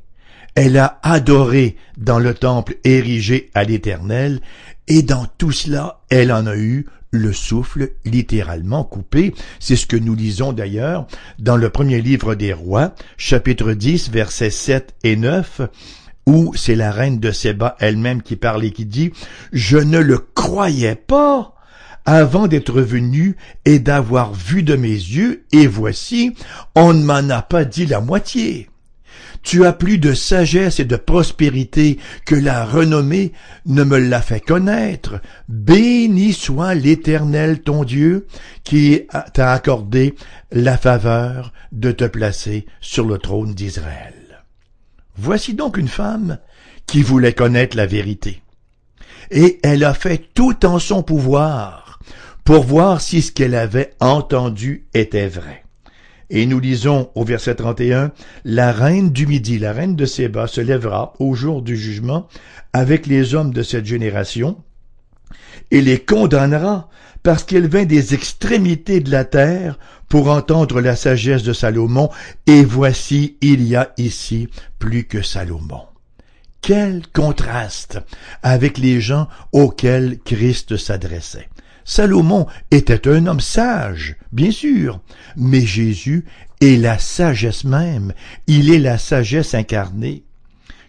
Elle 0.54 0.78
a 0.78 0.98
adoré 1.02 1.76
dans 1.98 2.18
le 2.18 2.32
temple 2.32 2.76
érigé 2.84 3.50
à 3.54 3.64
l'Éternel, 3.64 4.40
et 4.88 5.02
dans 5.02 5.26
tout 5.38 5.52
cela, 5.52 6.00
elle 6.08 6.32
en 6.32 6.46
a 6.46 6.56
eu 6.56 6.86
le 7.16 7.32
souffle 7.32 7.90
littéralement 8.04 8.84
coupé. 8.84 9.34
C'est 9.60 9.76
ce 9.76 9.86
que 9.86 9.96
nous 9.96 10.14
lisons 10.14 10.52
d'ailleurs 10.52 11.06
dans 11.38 11.56
le 11.56 11.70
premier 11.70 12.00
livre 12.00 12.34
des 12.34 12.52
rois, 12.52 12.94
chapitre 13.16 13.72
10, 13.72 14.10
versets 14.10 14.50
7 14.50 14.94
et 15.04 15.16
9, 15.16 15.62
où 16.26 16.52
c'est 16.54 16.74
la 16.74 16.90
reine 16.90 17.20
de 17.20 17.30
Séba 17.30 17.76
elle-même 17.78 18.22
qui 18.22 18.36
parle 18.36 18.64
et 18.64 18.72
qui 18.72 18.84
dit, 18.84 19.12
je 19.52 19.78
ne 19.78 19.98
le 19.98 20.18
croyais 20.18 20.96
pas 20.96 21.54
avant 22.04 22.46
d'être 22.46 22.80
venu 22.80 23.36
et 23.64 23.78
d'avoir 23.78 24.32
vu 24.32 24.62
de 24.62 24.76
mes 24.76 24.88
yeux, 24.88 25.44
et 25.52 25.66
voici, 25.66 26.34
on 26.76 26.94
ne 26.94 27.04
m'en 27.04 27.28
a 27.30 27.42
pas 27.42 27.64
dit 27.64 27.84
la 27.84 28.00
moitié. 28.00 28.68
Tu 29.46 29.64
as 29.64 29.72
plus 29.72 29.98
de 29.98 30.12
sagesse 30.12 30.80
et 30.80 30.84
de 30.84 30.96
prospérité 30.96 31.98
que 32.24 32.34
la 32.34 32.64
renommée 32.64 33.30
ne 33.64 33.84
me 33.84 33.96
l'a 33.96 34.20
fait 34.20 34.40
connaître. 34.40 35.20
Béni 35.48 36.32
soit 36.32 36.74
l'Éternel 36.74 37.62
ton 37.62 37.84
Dieu 37.84 38.26
qui 38.64 39.02
t'a 39.34 39.52
accordé 39.52 40.16
la 40.50 40.76
faveur 40.76 41.52
de 41.70 41.92
te 41.92 42.02
placer 42.02 42.66
sur 42.80 43.06
le 43.06 43.18
trône 43.18 43.54
d'Israël. 43.54 44.42
Voici 45.16 45.54
donc 45.54 45.76
une 45.76 45.86
femme 45.86 46.38
qui 46.88 47.02
voulait 47.02 47.32
connaître 47.32 47.76
la 47.76 47.86
vérité. 47.86 48.42
Et 49.30 49.60
elle 49.62 49.84
a 49.84 49.94
fait 49.94 50.24
tout 50.34 50.66
en 50.66 50.80
son 50.80 51.04
pouvoir 51.04 52.00
pour 52.42 52.64
voir 52.64 53.00
si 53.00 53.22
ce 53.22 53.30
qu'elle 53.30 53.54
avait 53.54 53.94
entendu 54.00 54.88
était 54.92 55.28
vrai. 55.28 55.65
Et 56.28 56.46
nous 56.46 56.58
lisons 56.58 57.10
au 57.14 57.24
verset 57.24 57.54
31, 57.54 58.12
La 58.44 58.72
reine 58.72 59.10
du 59.10 59.26
Midi, 59.26 59.58
la 59.58 59.72
reine 59.72 59.94
de 59.94 60.06
Séba, 60.06 60.46
se 60.46 60.60
lèvera 60.60 61.14
au 61.18 61.34
jour 61.34 61.62
du 61.62 61.76
jugement 61.76 62.28
avec 62.72 63.06
les 63.06 63.34
hommes 63.34 63.52
de 63.52 63.62
cette 63.62 63.86
génération 63.86 64.56
et 65.70 65.80
les 65.80 65.98
condamnera 65.98 66.88
parce 67.22 67.42
qu'elle 67.42 67.68
vint 67.68 67.84
des 67.84 68.14
extrémités 68.14 69.00
de 69.00 69.10
la 69.10 69.24
terre 69.24 69.78
pour 70.08 70.28
entendre 70.28 70.80
la 70.80 70.94
sagesse 70.94 71.42
de 71.42 71.52
Salomon, 71.52 72.10
et 72.46 72.64
voici, 72.64 73.36
il 73.40 73.66
y 73.66 73.74
a 73.74 73.92
ici 73.96 74.48
plus 74.78 75.04
que 75.04 75.22
Salomon. 75.22 75.82
Quel 76.60 77.02
contraste 77.08 77.98
avec 78.42 78.78
les 78.78 79.00
gens 79.00 79.28
auxquels 79.52 80.18
Christ 80.24 80.76
s'adressait. 80.76 81.48
Salomon 81.88 82.48
était 82.72 83.06
un 83.08 83.26
homme 83.28 83.40
sage, 83.40 84.16
bien 84.32 84.50
sûr, 84.50 85.00
mais 85.36 85.60
Jésus 85.60 86.24
est 86.60 86.80
la 86.80 86.98
sagesse 86.98 87.62
même, 87.62 88.12
il 88.48 88.72
est 88.74 88.80
la 88.80 88.98
sagesse 88.98 89.54
incarnée. 89.54 90.24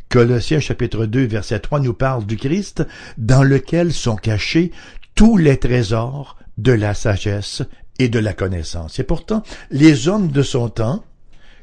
Colossiens 0.10 0.60
chapitre 0.60 1.06
2 1.06 1.28
verset 1.28 1.60
3 1.60 1.82
nous 1.82 1.94
parle 1.94 2.26
du 2.26 2.36
Christ 2.36 2.84
dans 3.20 3.44
lequel 3.44 3.94
sont 3.94 4.16
cachés 4.16 4.72
tous 5.14 5.38
les 5.38 5.58
trésors 5.58 6.36
de 6.58 6.72
la 6.72 6.96
sagesse 6.96 7.62
et 8.00 8.10
de 8.10 8.18
la 8.18 8.34
connaissance. 8.34 8.98
Et 8.98 9.04
pourtant, 9.04 9.44
les 9.70 10.08
hommes 10.08 10.30
de 10.30 10.42
son 10.42 10.68
temps, 10.68 11.04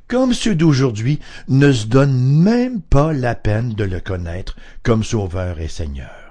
comme 0.07 0.33
ceux 0.33 0.55
d'aujourd'hui, 0.55 1.19
ne 1.49 1.73
se 1.73 1.87
donnent 1.87 2.41
même 2.41 2.81
pas 2.83 3.13
la 3.13 3.35
peine 3.35 3.73
de 3.75 3.85
le 3.85 3.99
connaître 3.99 4.55
comme 4.85 5.03
Sauveur 5.03 5.59
et 5.59 5.69
Seigneur. 5.69 6.24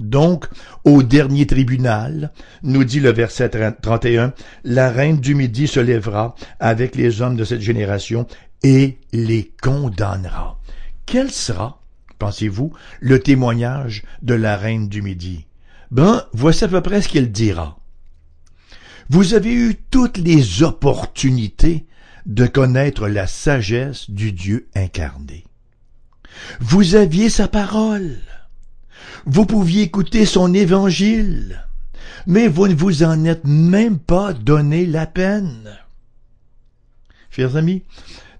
Donc, 0.00 0.46
au 0.84 1.02
dernier 1.02 1.46
tribunal, 1.46 2.32
nous 2.62 2.84
dit 2.84 3.00
le 3.00 3.12
verset 3.12 3.50
31, 3.50 4.32
la 4.64 4.90
reine 4.90 5.20
du 5.20 5.34
Midi 5.34 5.68
se 5.68 5.78
lèvera 5.78 6.34
avec 6.58 6.96
les 6.96 7.20
hommes 7.20 7.36
de 7.36 7.44
cette 7.44 7.60
génération 7.60 8.26
et 8.62 8.98
les 9.12 9.52
condamnera. 9.62 10.58
Quel 11.04 11.30
sera, 11.30 11.82
pensez-vous, 12.18 12.72
le 13.00 13.20
témoignage 13.20 14.02
de 14.22 14.32
la 14.32 14.56
reine 14.56 14.88
du 14.88 15.02
Midi? 15.02 15.46
Ben, 15.90 16.24
voici 16.32 16.64
à 16.64 16.68
peu 16.68 16.80
près 16.80 17.02
ce 17.02 17.08
qu'elle 17.10 17.30
dira. 17.30 17.78
Vous 19.10 19.34
avez 19.34 19.52
eu 19.52 19.76
toutes 19.90 20.16
les 20.16 20.62
opportunités 20.62 21.84
de 22.24 22.46
connaître 22.46 23.06
la 23.06 23.26
sagesse 23.26 24.08
du 24.10 24.32
Dieu 24.32 24.68
incarné. 24.74 25.44
Vous 26.60 26.94
aviez 26.94 27.28
sa 27.28 27.48
parole. 27.48 28.16
Vous 29.26 29.46
pouviez 29.46 29.82
écouter 29.82 30.26
son 30.26 30.54
évangile, 30.54 31.66
mais 32.26 32.48
vous 32.48 32.68
ne 32.68 32.74
vous 32.74 33.02
en 33.02 33.24
êtes 33.24 33.44
même 33.44 33.98
pas 33.98 34.32
donné 34.32 34.86
la 34.86 35.06
peine. 35.06 35.78
Chers 37.30 37.56
amis, 37.56 37.84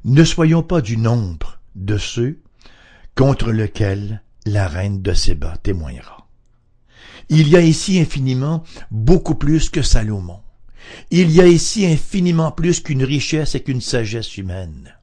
ne 0.04 0.24
soyons 0.24 0.62
pas 0.62 0.80
du 0.80 0.96
nombre 0.96 1.60
de 1.74 1.98
ceux 1.98 2.40
contre 3.14 3.52
lesquels 3.52 4.22
la 4.46 4.66
reine 4.66 5.02
de 5.02 5.12
Séba 5.12 5.56
témoignera. 5.62 6.26
Il 7.28 7.48
y 7.48 7.56
a 7.56 7.60
ici 7.60 8.00
infiniment 8.00 8.64
beaucoup 8.90 9.36
plus 9.36 9.70
que 9.70 9.82
Salomon. 9.82 10.40
Il 11.10 11.30
y 11.30 11.40
a 11.40 11.46
ici 11.46 11.86
infiniment 11.86 12.50
plus 12.50 12.80
qu'une 12.80 13.04
richesse 13.04 13.54
et 13.54 13.62
qu'une 13.62 13.80
sagesse 13.80 14.36
humaine. 14.36 14.96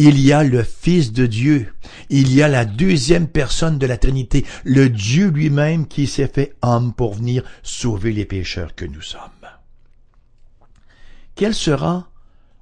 Il 0.00 0.20
y 0.20 0.32
a 0.32 0.44
le 0.44 0.62
Fils 0.62 1.12
de 1.12 1.26
Dieu, 1.26 1.74
il 2.08 2.32
y 2.32 2.40
a 2.40 2.46
la 2.46 2.64
deuxième 2.64 3.26
personne 3.26 3.78
de 3.78 3.86
la 3.86 3.96
Trinité, 3.96 4.46
le 4.62 4.88
Dieu 4.88 5.26
lui-même 5.26 5.88
qui 5.88 6.06
s'est 6.06 6.30
fait 6.32 6.54
homme 6.62 6.92
pour 6.92 7.14
venir 7.14 7.42
sauver 7.64 8.12
les 8.12 8.24
pécheurs 8.24 8.76
que 8.76 8.84
nous 8.84 9.02
sommes. 9.02 9.20
Quel 11.34 11.52
sera 11.52 12.12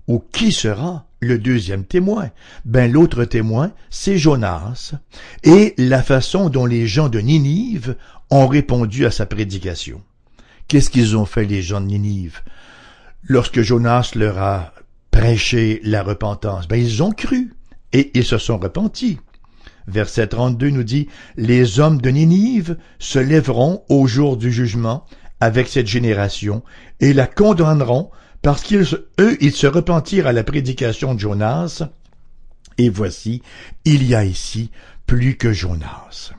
ou 0.08 0.18
qui 0.32 0.50
sera 0.50 1.04
le 1.20 1.38
deuxième 1.38 1.84
témoin? 1.84 2.30
Ben, 2.64 2.90
l'autre 2.90 3.26
témoin, 3.26 3.72
c'est 3.90 4.16
Jonas, 4.16 4.94
et 5.42 5.74
la 5.76 6.02
façon 6.02 6.48
dont 6.48 6.64
les 6.64 6.86
gens 6.86 7.10
de 7.10 7.18
Ninive 7.18 7.96
ont 8.30 8.46
répondu 8.46 9.04
à 9.04 9.10
sa 9.10 9.26
prédication. 9.26 10.02
Qu'est-ce 10.68 10.88
qu'ils 10.88 11.18
ont 11.18 11.26
fait 11.26 11.44
les 11.44 11.60
gens 11.60 11.82
de 11.82 11.86
Ninive? 11.86 12.40
Lorsque 13.24 13.60
Jonas 13.60 14.12
leur 14.14 14.38
a 14.38 14.72
prêché 15.16 15.80
la 15.82 16.02
repentance, 16.02 16.68
ben 16.68 16.76
ils 16.76 17.02
ont 17.02 17.10
cru 17.10 17.54
et 17.94 18.10
ils 18.12 18.24
se 18.24 18.36
sont 18.36 18.58
repentis. 18.58 19.18
Verset 19.86 20.26
32 20.26 20.68
nous 20.68 20.82
dit, 20.82 21.08
Les 21.38 21.80
hommes 21.80 22.02
de 22.02 22.10
Ninive 22.10 22.76
se 22.98 23.18
lèveront 23.18 23.82
au 23.88 24.06
jour 24.06 24.36
du 24.36 24.52
jugement 24.52 25.06
avec 25.40 25.68
cette 25.68 25.86
génération 25.86 26.62
et 27.00 27.14
la 27.14 27.26
condamneront 27.26 28.10
parce 28.42 28.62
qu'ils, 28.62 28.84
eux, 29.18 29.38
ils 29.40 29.52
se 29.52 29.66
repentirent 29.66 30.26
à 30.26 30.32
la 30.32 30.44
prédication 30.44 31.14
de 31.14 31.20
Jonas. 31.20 31.82
Et 32.76 32.90
voici, 32.90 33.40
il 33.86 34.06
y 34.06 34.14
a 34.14 34.22
ici 34.22 34.70
plus 35.06 35.38
que 35.38 35.50
Jonas. 35.50 36.32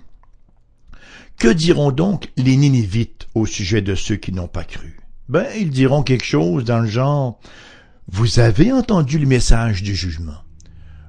Que 1.39 1.47
diront 1.47 1.91
donc 1.91 2.29
les 2.37 2.55
Ninivites 2.55 3.27
au 3.33 3.47
sujet 3.47 3.81
de 3.81 3.95
ceux 3.95 4.17
qui 4.17 4.33
n'ont 4.33 4.47
pas 4.47 4.65
cru? 4.65 4.99
Ben, 5.29 5.47
ils 5.57 5.71
diront 5.71 6.03
quelque 6.03 6.25
chose 6.25 6.63
dans 6.63 6.79
le 6.79 6.87
genre, 6.87 7.39
vous 8.09 8.39
avez 8.39 8.71
entendu 8.71 9.19
le 9.19 9.27
message 9.27 9.83
du 9.83 9.95
jugement. 9.95 10.43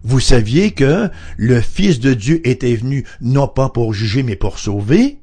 Vous 0.03 0.21
saviez 0.21 0.73
que 0.73 1.09
le 1.37 1.61
Fils 1.61 2.01
de 2.01 2.15
Dieu 2.15 2.47
était 2.49 2.75
venu 2.75 3.05
non 3.21 3.49
pas 3.49 3.69
pour 3.69 3.95
juger 3.95 4.23
mais 4.23 4.37
pour 4.37 4.59
sauver, 4.59 5.19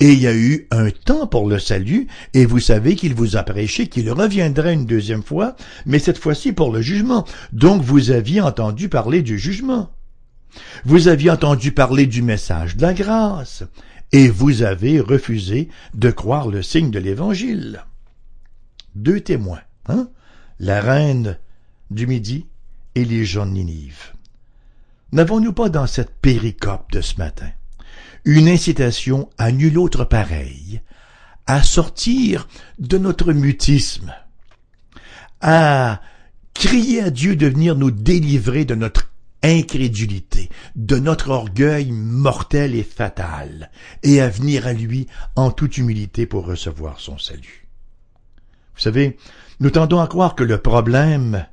et 0.00 0.12
il 0.12 0.20
y 0.20 0.26
a 0.26 0.34
eu 0.34 0.66
un 0.70 0.90
temps 0.90 1.26
pour 1.26 1.48
le 1.48 1.58
salut, 1.58 2.08
et 2.32 2.46
vous 2.46 2.58
savez 2.58 2.96
qu'il 2.96 3.14
vous 3.14 3.36
a 3.36 3.42
prêché 3.42 3.86
qu'il 3.86 4.10
reviendrait 4.10 4.74
une 4.74 4.86
deuxième 4.86 5.22
fois, 5.22 5.56
mais 5.86 5.98
cette 5.98 6.18
fois-ci 6.18 6.52
pour 6.52 6.72
le 6.72 6.82
jugement. 6.82 7.24
Donc 7.52 7.82
vous 7.82 8.10
aviez 8.10 8.40
entendu 8.40 8.88
parler 8.88 9.22
du 9.22 9.38
jugement. 9.38 9.90
Vous 10.84 11.08
aviez 11.08 11.30
entendu 11.30 11.72
parler 11.72 12.06
du 12.06 12.22
message 12.22 12.76
de 12.76 12.82
la 12.82 12.94
grâce 12.94 13.64
et 14.12 14.28
vous 14.28 14.62
avez 14.62 15.00
refusé 15.00 15.68
de 15.94 16.10
croire 16.10 16.48
le 16.48 16.62
signe 16.62 16.90
de 16.90 16.98
l'Évangile. 16.98 17.84
Deux 18.94 19.20
témoins, 19.20 19.62
hein? 19.88 20.08
La 20.58 20.80
reine 20.80 21.38
du 21.90 22.06
Midi 22.06 22.46
et 22.94 23.04
les 23.04 23.24
gens 23.24 23.46
de 23.46 23.52
Ninive. 23.52 24.12
N'avons-nous 25.12 25.52
pas 25.52 25.68
dans 25.68 25.86
cette 25.86 26.14
péricope 26.16 26.90
de 26.92 27.00
ce 27.00 27.18
matin 27.18 27.50
une 28.24 28.48
incitation 28.48 29.28
à 29.36 29.52
nul 29.52 29.78
autre 29.78 30.04
pareil, 30.04 30.80
à 31.46 31.62
sortir 31.62 32.48
de 32.78 32.96
notre 32.96 33.32
mutisme, 33.32 34.14
à 35.40 36.00
crier 36.54 37.02
à 37.02 37.10
Dieu 37.10 37.36
de 37.36 37.46
venir 37.46 37.76
nous 37.76 37.90
délivrer 37.90 38.64
de 38.64 38.74
notre 38.74 39.10
incrédulité, 39.42 40.48
de 40.74 40.96
notre 40.96 41.28
orgueil 41.28 41.92
mortel 41.92 42.74
et 42.74 42.82
fatal, 42.82 43.70
et 44.02 44.22
à 44.22 44.30
venir 44.30 44.66
à 44.66 44.72
lui 44.72 45.06
en 45.36 45.50
toute 45.50 45.76
humilité 45.76 46.24
pour 46.24 46.46
recevoir 46.46 46.98
son 47.00 47.18
salut? 47.18 47.68
Vous 48.74 48.80
savez, 48.80 49.18
nous 49.60 49.70
tendons 49.70 50.00
à 50.00 50.06
croire 50.06 50.34
que 50.34 50.44
le 50.44 50.58
problème 50.58 51.46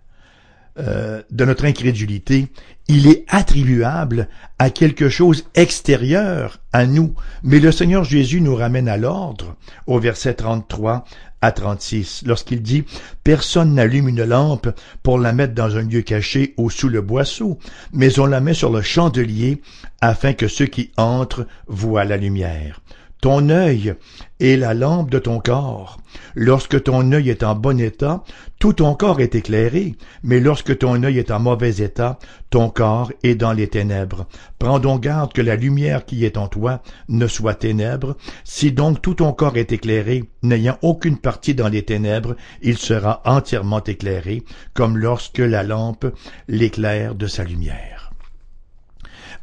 euh, 0.80 1.22
de 1.30 1.44
notre 1.44 1.66
incrédulité, 1.66 2.48
il 2.88 3.08
est 3.08 3.26
attribuable 3.28 4.30
à 4.58 4.70
quelque 4.70 5.10
chose 5.10 5.46
extérieur 5.54 6.60
à 6.72 6.86
nous. 6.86 7.14
Mais 7.44 7.60
le 7.60 7.74
Seigneur 7.74 8.06
Jésus 8.06 8.40
nous 8.40 8.56
ramène 8.56 8.88
à 8.88 8.96
l'ordre 8.96 9.56
au 9.86 10.00
verset 10.00 10.36
33 10.36 11.04
à 11.42 11.52
36, 11.52 12.24
lorsqu'il 12.26 12.62
dit 12.62 12.86
Personne 13.24 13.74
n'allume 13.74 14.08
une 14.08 14.24
lampe 14.24 14.70
pour 15.04 15.20
la 15.20 15.34
mettre 15.34 15.54
dans 15.54 15.76
un 15.76 15.82
lieu 15.82 16.04
caché 16.04 16.54
ou 16.56 16.70
sous 16.70 16.88
le 16.88 17.02
boisseau, 17.02 17.60
mais 17.92 18.20
on 18.20 18.26
la 18.26 18.40
met 18.40 18.54
sur 18.54 18.72
le 18.72 18.82
chandelier 18.82 19.62
afin 20.00 20.34
que 20.34 20.48
ceux 20.48 20.68
qui 20.68 20.92
entrent 20.96 21.46
voient 21.68 22.06
la 22.06 22.18
lumière. 22.18 22.80
Ton 23.21 23.49
œil 23.49 23.93
est 24.39 24.57
la 24.57 24.73
lampe 24.73 25.12
de 25.12 25.19
ton 25.19 25.39
corps. 25.39 25.99
Lorsque 26.34 26.81
ton 26.81 27.12
œil 27.12 27.29
est 27.29 27.43
en 27.43 27.53
bon 27.53 27.79
état, 27.79 28.23
tout 28.60 28.73
ton 28.73 28.95
corps 28.95 29.21
est 29.21 29.36
éclairé, 29.36 29.95
mais 30.23 30.39
lorsque 30.39 30.79
ton 30.79 31.03
œil 31.03 31.19
est 31.19 31.29
en 31.29 31.39
mauvais 31.39 31.77
état, 31.84 32.17
ton 32.49 32.71
corps 32.71 33.12
est 33.21 33.36
dans 33.36 33.53
les 33.53 33.67
ténèbres. 33.67 34.25
Prends 34.57 34.79
donc 34.79 35.03
garde 35.03 35.34
que 35.34 35.41
la 35.43 35.55
lumière 35.55 36.05
qui 36.05 36.25
est 36.25 36.36
en 36.36 36.47
toi 36.47 36.81
ne 37.10 37.27
soit 37.27 37.53
ténèbres. 37.53 38.17
Si 38.43 38.71
donc 38.71 39.03
tout 39.03 39.13
ton 39.13 39.34
corps 39.34 39.57
est 39.57 39.71
éclairé, 39.71 40.23
n'ayant 40.41 40.79
aucune 40.81 41.19
partie 41.19 41.53
dans 41.53 41.69
les 41.69 41.84
ténèbres, 41.84 42.36
il 42.63 42.79
sera 42.79 43.21
entièrement 43.25 43.84
éclairé, 43.84 44.41
comme 44.73 44.97
lorsque 44.97 45.38
la 45.38 45.62
lampe 45.62 46.07
l'éclaire 46.47 47.13
de 47.13 47.27
sa 47.27 47.43
lumière. 47.43 48.01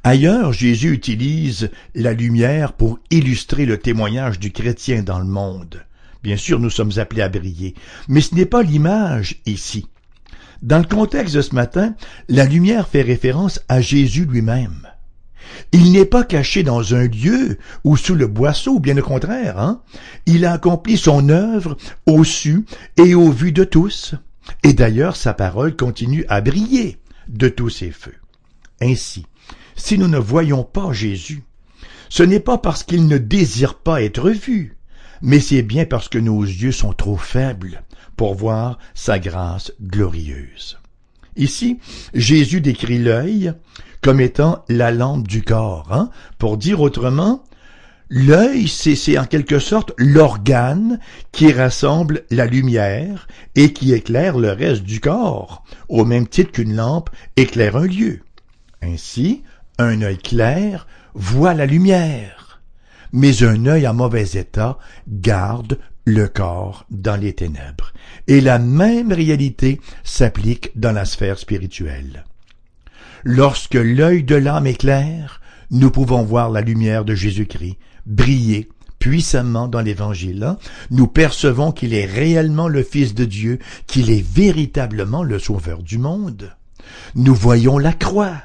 Ailleurs, 0.05 0.53
Jésus 0.53 0.93
utilise 0.93 1.71
la 1.95 2.13
lumière 2.13 2.73
pour 2.73 2.99
illustrer 3.11 3.67
le 3.67 3.79
témoignage 3.79 4.39
du 4.39 4.53
chrétien 4.53 5.03
dans 5.03 5.19
le 5.19 5.25
monde. 5.25 5.85
Bien 6.23 6.37
sûr, 6.37 6.61
nous 6.61 6.71
sommes 6.71 6.99
appelés 6.99 7.23
à 7.23 7.29
briller, 7.29 7.75
mais 8.09 8.21
ce 8.21 8.35
n'est 8.35 8.47
pas 8.47 8.63
l'image 8.63 9.37
ici. 9.47 9.87
Dans 10.63 10.79
le 10.79 10.85
contexte 10.85 11.35
de 11.35 11.41
ce 11.43 11.55
matin, 11.55 11.95
la 12.29 12.45
lumière 12.45 12.89
fait 12.89 13.03
référence 13.03 13.61
à 13.69 13.81
Jésus 13.81 14.25
lui-même. 14.25 14.89
Il 15.73 15.93
n'est 15.93 16.05
pas 16.05 16.25
caché 16.25 16.63
dans 16.63 16.95
un 16.95 17.07
lieu 17.07 17.59
ou 17.85 17.97
sous 17.97 18.15
le 18.15 18.27
boisseau, 18.27 18.81
bien 18.81 18.97
au 18.97 19.03
contraire. 19.03 19.59
Hein? 19.59 19.83
Il 20.27 20.45
a 20.45 20.53
accompli 20.53 20.97
son 20.97 21.29
œuvre 21.29 21.77
au 22.07 22.25
su 22.25 22.65
et 22.97 23.15
au 23.15 23.31
vu 23.31 23.53
de 23.53 23.65
tous. 23.65 24.15
Et 24.65 24.73
d'ailleurs, 24.73 25.17
sa 25.17 25.35
parole 25.35 25.77
continue 25.77 26.25
à 26.29 26.41
briller 26.41 26.99
de 27.29 27.49
tous 27.49 27.71
ses 27.71 27.91
feux. 27.91 28.17
Ainsi, 28.81 29.27
si 29.79 29.97
nous 29.97 30.09
ne 30.09 30.19
voyons 30.19 30.65
pas 30.65 30.93
Jésus, 30.93 31.45
ce 32.11 32.23
n'est 32.23 32.41
pas 32.41 32.59
parce 32.59 32.83
qu'il 32.83 33.07
ne 33.07 33.17
désire 33.17 33.75
pas 33.75 34.03
être 34.03 34.29
vu, 34.29 34.77
mais 35.23 35.41
c'est 35.41 35.63
bien 35.63 35.87
parce 35.87 36.09
que 36.09 36.19
nos 36.19 36.43
yeux 36.43 36.73
sont 36.73 36.93
trop 36.93 37.17
faibles 37.17 37.83
pour 38.17 38.35
voir 38.35 38.79
sa 38.95 39.19
grâce 39.19 39.73
glorieuse. 39.81 40.79
Ici, 41.37 41.79
Jésus 42.13 42.61
décrit 42.61 42.99
l'œil 42.99 43.53
comme 44.03 44.21
étant 44.21 44.65
la 44.69 44.91
lampe 44.91 45.29
du 45.29 45.43
corps. 45.43 45.89
Hein? 45.93 46.11
Pour 46.39 46.57
dire 46.57 46.81
autrement, 46.81 47.45
L'œil, 48.11 48.69
c'est 48.69 49.19
en 49.19 49.27
quelque 49.27 49.59
sorte 49.59 49.93
l'organe 49.99 50.99
qui 51.31 51.53
rassemble 51.53 52.25
la 52.31 52.47
lumière 52.47 53.29
et 53.55 53.75
qui 53.75 53.93
éclaire 53.93 54.39
le 54.39 54.51
reste 54.51 54.83
du 54.83 54.99
corps, 54.99 55.63
au 55.91 56.07
même 56.07 56.27
titre 56.27 56.53
qu'une 56.53 56.75
lampe 56.75 57.11
éclaire 57.37 57.77
un 57.77 57.87
lieu. 57.87 58.21
Ainsi, 58.81 59.43
un 59.79 60.03
œil 60.03 60.19
clair 60.19 60.87
voit 61.15 61.55
la 61.55 61.67
lumière, 61.67 62.61
mais 63.13 63.43
un 63.43 63.67
œil 63.67 63.87
en 63.87 63.95
mauvais 63.95 64.29
état 64.35 64.79
garde 65.09 65.79
le 66.05 66.27
corps 66.27 66.87
dans 66.91 67.17
les 67.17 67.33
ténèbres. 67.33 67.93
Et 68.27 68.41
la 68.41 68.59
même 68.59 69.13
réalité 69.13 69.81
s'applique 70.05 70.73
dans 70.75 70.93
la 70.93 71.05
sphère 71.05 71.39
spirituelle. 71.39 72.25
Lorsque 73.25 73.75
l'œil 73.75 74.23
de 74.23 74.37
l'âme 74.37 74.67
est 74.67 74.81
clair, 74.81 75.41
nous 75.71 75.91
pouvons 75.91 76.23
voir 76.23 76.51
la 76.51 76.61
lumière 76.61 77.05
de 77.05 77.15
Jésus-Christ 77.15 77.79
briller 78.07 78.69
puissamment 78.99 79.69
dans 79.69 79.81
l'Évangile. 79.81 80.57
Nous 80.91 81.07
percevons 81.07 81.73
qu'il 81.73 81.95
est 81.95 82.07
réellement 82.07 82.69
le 82.69 82.83
Fils 82.83 83.15
de 83.15 83.25
Dieu, 83.25 83.59
qu'il 83.87 84.11
est 84.11 84.27
véritablement 84.27 85.23
le 85.23 85.39
Sauveur 85.39 85.83
du 85.83 85.99
monde. 85.99 86.53
Nous 87.15 87.35
voyons 87.35 87.79
la 87.79 87.93
croix, 87.93 88.37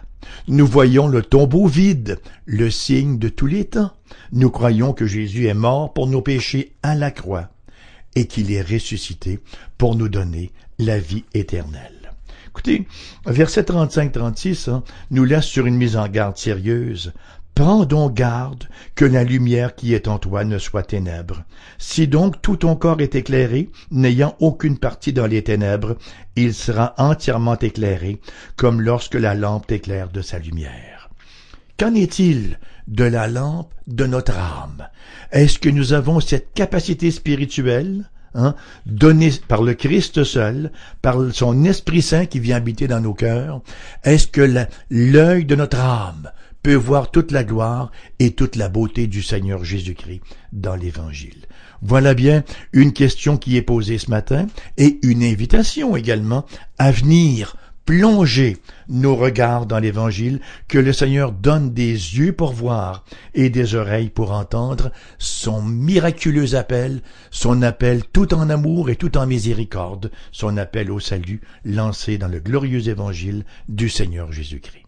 nous 0.48 0.68
voyons 0.68 1.08
le 1.08 1.22
tombeau 1.22 1.68
vide, 1.68 2.20
le 2.46 2.70
signe 2.70 3.18
de 3.18 3.30
tous 3.30 3.48
les 3.48 3.66
temps. 3.66 3.92
Nous 4.32 4.50
croyons 4.50 4.94
que 4.94 5.06
Jésus 5.06 5.48
est 5.48 5.54
mort 5.54 5.94
pour 5.94 6.08
nos 6.08 6.22
péchés 6.22 6.74
à 6.84 6.96
la 6.96 7.12
croix 7.12 7.50
et 8.16 8.28
qu'il 8.28 8.52
est 8.52 8.62
ressuscité 8.62 9.40
pour 9.78 9.96
nous 9.96 10.10
donner 10.10 10.52
la 10.80 11.00
vie 11.00 11.26
éternelle. 11.34 12.12
Écoutez, 12.48 12.88
verset 13.26 13.64
35-36 13.64 14.70
hein, 14.70 14.84
nous 15.10 15.24
laisse 15.24 15.46
sur 15.46 15.66
une 15.66 15.76
mise 15.76 15.98
en 15.98 16.08
garde 16.08 16.38
sérieuse. 16.38 17.14
Prends 17.56 17.86
donc 17.86 18.16
garde 18.16 18.68
que 18.96 19.06
la 19.06 19.24
lumière 19.24 19.76
qui 19.76 19.94
est 19.94 20.08
en 20.08 20.18
toi 20.18 20.44
ne 20.44 20.58
soit 20.58 20.84
ténèbres. 20.84 21.44
Si 21.78 22.08
donc 22.08 22.42
tout 22.42 22.58
ton 22.58 22.76
corps 22.76 23.02
est 23.02 23.14
éclairé, 23.14 23.70
n'ayant 23.92 24.36
aucune 24.40 24.80
partie 24.80 25.14
dans 25.14 25.28
les 25.28 25.44
ténèbres, 25.44 25.96
il 26.36 26.56
sera 26.56 26.96
entièrement 26.98 27.58
éclairé, 27.60 28.20
comme 28.56 28.82
lorsque 28.82 29.14
la 29.14 29.36
lampe 29.36 29.72
éclaire 29.72 30.10
de 30.10 30.22
sa 30.22 30.40
lumière. 30.40 31.10
Qu'en 31.78 31.94
est-il 31.94 32.60
de 32.88 33.04
la 33.04 33.28
lampe 33.28 33.74
de 33.86 34.08
notre 34.08 34.38
âme? 34.38 34.88
Est-ce 35.32 35.60
que 35.60 35.70
nous 35.70 35.94
avons 35.94 36.20
cette 36.20 36.54
capacité 36.54 37.12
spirituelle 37.12 38.10
Hein, 38.36 38.56
donnée 38.88 39.32
par 39.48 39.62
le 39.62 39.76
Christ 39.76 40.24
seul, 40.24 40.72
par 41.04 41.18
son 41.32 41.66
Esprit 41.66 42.02
Saint 42.02 42.26
qui 42.26 42.40
vient 42.40 42.58
habiter 42.58 42.88
dans 42.88 43.00
nos 43.00 43.14
cœurs, 43.14 43.62
est-ce 44.04 44.26
que 44.26 44.66
l'œil 44.90 45.46
de 45.46 45.56
notre 45.56 45.80
âme 45.80 46.32
peut 46.64 46.76
voir 46.76 47.12
toute 47.12 47.32
la 47.32 47.44
gloire 47.44 47.92
et 48.20 48.32
toute 48.32 48.56
la 48.56 48.70
beauté 48.70 49.08
du 49.08 49.22
Seigneur 49.22 49.64
Jésus-Christ 49.64 50.22
dans 50.54 50.76
l'Évangile. 50.76 51.46
Voilà 51.82 52.14
bien 52.14 52.44
une 52.72 52.94
question 52.94 53.38
qui 53.38 53.58
est 53.58 53.62
posée 53.62 53.98
ce 53.98 54.10
matin 54.10 54.48
et 54.78 55.00
une 55.04 55.24
invitation 55.24 55.96
également 55.98 56.46
à 56.78 56.92
venir 56.92 57.58
plonger 57.86 58.58
nos 58.88 59.16
regards 59.16 59.66
dans 59.66 59.80
l'Évangile, 59.80 60.40
que 60.68 60.78
le 60.78 60.94
Seigneur 60.94 61.32
donne 61.32 61.74
des 61.74 61.92
yeux 61.92 62.34
pour 62.34 62.54
voir 62.54 63.04
et 63.34 63.50
des 63.50 63.76
oreilles 63.76 64.10
pour 64.10 64.32
entendre 64.32 64.92
son 65.18 65.62
miraculeux 65.62 66.56
appel, 66.56 67.02
son 67.32 67.62
appel 67.62 68.04
tout 68.06 68.34
en 68.34 68.50
amour 68.50 68.90
et 68.90 68.96
tout 68.96 69.18
en 69.18 69.28
miséricorde, 69.28 70.12
son 70.32 70.58
appel 70.58 70.92
au 70.92 71.00
salut 71.00 71.42
lancé 71.66 72.18
dans 72.18 72.28
le 72.28 72.40
glorieux 72.40 72.88
Évangile 72.88 73.46
du 73.68 73.90
Seigneur 73.90 74.32
Jésus-Christ. 74.32 74.83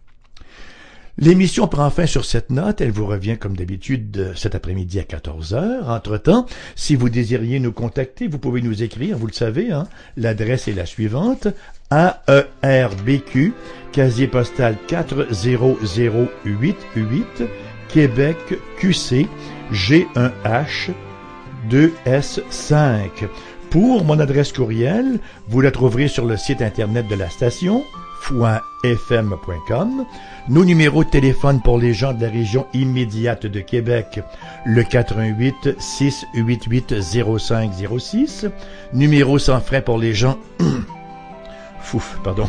L'émission 1.18 1.66
prend 1.66 1.88
fin 1.88 2.04
sur 2.04 2.26
cette 2.26 2.50
note. 2.50 2.82
Elle 2.82 2.90
vous 2.90 3.06
revient 3.06 3.38
comme 3.38 3.56
d'habitude 3.56 4.32
cet 4.36 4.54
après-midi 4.54 5.00
à 5.00 5.04
14 5.04 5.54
heures. 5.54 5.88
Entre-temps, 5.88 6.44
si 6.74 6.94
vous 6.94 7.08
désiriez 7.08 7.58
nous 7.58 7.72
contacter, 7.72 8.28
vous 8.28 8.38
pouvez 8.38 8.60
nous 8.60 8.82
écrire, 8.82 9.16
vous 9.16 9.26
le 9.26 9.32
savez, 9.32 9.72
hein? 9.72 9.88
l'adresse 10.18 10.68
est 10.68 10.74
la 10.74 10.84
suivante. 10.84 11.48
AERBQ, 11.90 13.54
casier 13.92 14.26
postal 14.26 14.76
40088, 14.88 17.44
Québec 17.88 18.36
QC 18.78 19.26
G1H 19.72 20.90
2S5. 21.70 23.08
Pour 23.70 24.04
mon 24.04 24.20
adresse 24.20 24.52
courriel, 24.52 25.18
vous 25.48 25.60
la 25.60 25.70
trouverez 25.70 26.08
sur 26.08 26.26
le 26.26 26.36
site 26.36 26.62
internet 26.62 27.08
de 27.08 27.14
la 27.14 27.30
station, 27.30 27.84
fm.com. 28.84 30.04
Nos 30.48 30.64
numéros 30.64 31.04
de 31.04 31.10
téléphone 31.10 31.60
pour 31.60 31.78
les 31.78 31.94
gens 31.94 32.12
de 32.12 32.22
la 32.22 32.30
région 32.30 32.66
immédiate 32.74 33.46
de 33.46 33.60
Québec, 33.60 34.20
le 34.64 34.82
88 34.82 35.80
688 35.80 36.94
0506. 37.38 38.46
Numéro 38.92 39.38
sans 39.38 39.60
frais 39.60 39.82
pour 39.82 39.98
les 39.98 40.14
gens, 40.14 40.38
fouf, 41.80 42.18
pardon, 42.24 42.48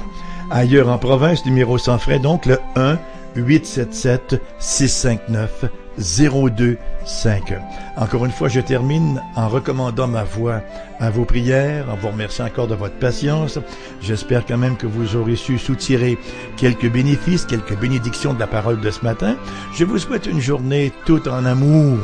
ailleurs 0.52 0.90
en 0.90 0.98
province, 0.98 1.46
numéro 1.46 1.78
sans 1.78 1.98
frais, 1.98 2.20
donc 2.20 2.46
le 2.46 2.60
1 2.76 2.98
877 3.36 4.42
659 4.60 5.66
0251. 6.00 7.62
Encore 7.96 8.26
une 8.26 8.32
fois, 8.32 8.48
je 8.50 8.60
termine 8.60 9.22
en 9.36 9.48
recommandant 9.48 10.08
ma 10.08 10.24
voix 10.24 10.62
à 11.00 11.10
vos 11.10 11.26
prières, 11.26 11.90
en 11.92 11.96
vous 11.96 12.10
remerciant 12.10 12.46
encore 12.46 12.68
de 12.68 12.76
votre 12.76 12.96
patience. 12.96 13.60
J'espère 14.02 14.46
quand 14.46 14.58
même 14.58 14.78
que 14.78 14.88
vous 14.88 15.16
aurez 15.16 15.36
su 15.36 15.58
soutirer 15.58 16.18
quelques 16.58 16.92
bénéfices, 16.92 17.46
quelques 17.46 17.78
bénédictions 17.78 18.34
de 18.34 18.40
la 18.40 18.48
parole 18.48 18.80
de 18.80 18.92
ce 18.92 19.04
matin. 19.04 19.36
Je 19.74 19.86
vous 19.86 19.98
souhaite 19.98 20.26
une 20.26 20.42
journée 20.42 20.92
toute 21.06 21.28
en 21.28 21.46
amour, 21.46 21.98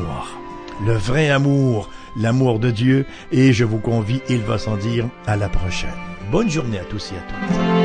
le 0.85 0.93
vrai 0.93 1.29
amour, 1.29 1.89
l'amour 2.17 2.59
de 2.59 2.71
Dieu, 2.71 3.05
et 3.31 3.53
je 3.53 3.63
vous 3.63 3.79
convie, 3.79 4.21
il 4.29 4.41
va 4.41 4.57
sans 4.57 4.77
dire, 4.77 5.07
à 5.27 5.35
la 5.35 5.49
prochaine. 5.49 5.89
Bonne 6.31 6.49
journée 6.49 6.79
à 6.79 6.83
tous 6.85 7.11
et 7.11 7.15
à 7.15 7.21
toutes. 7.21 7.82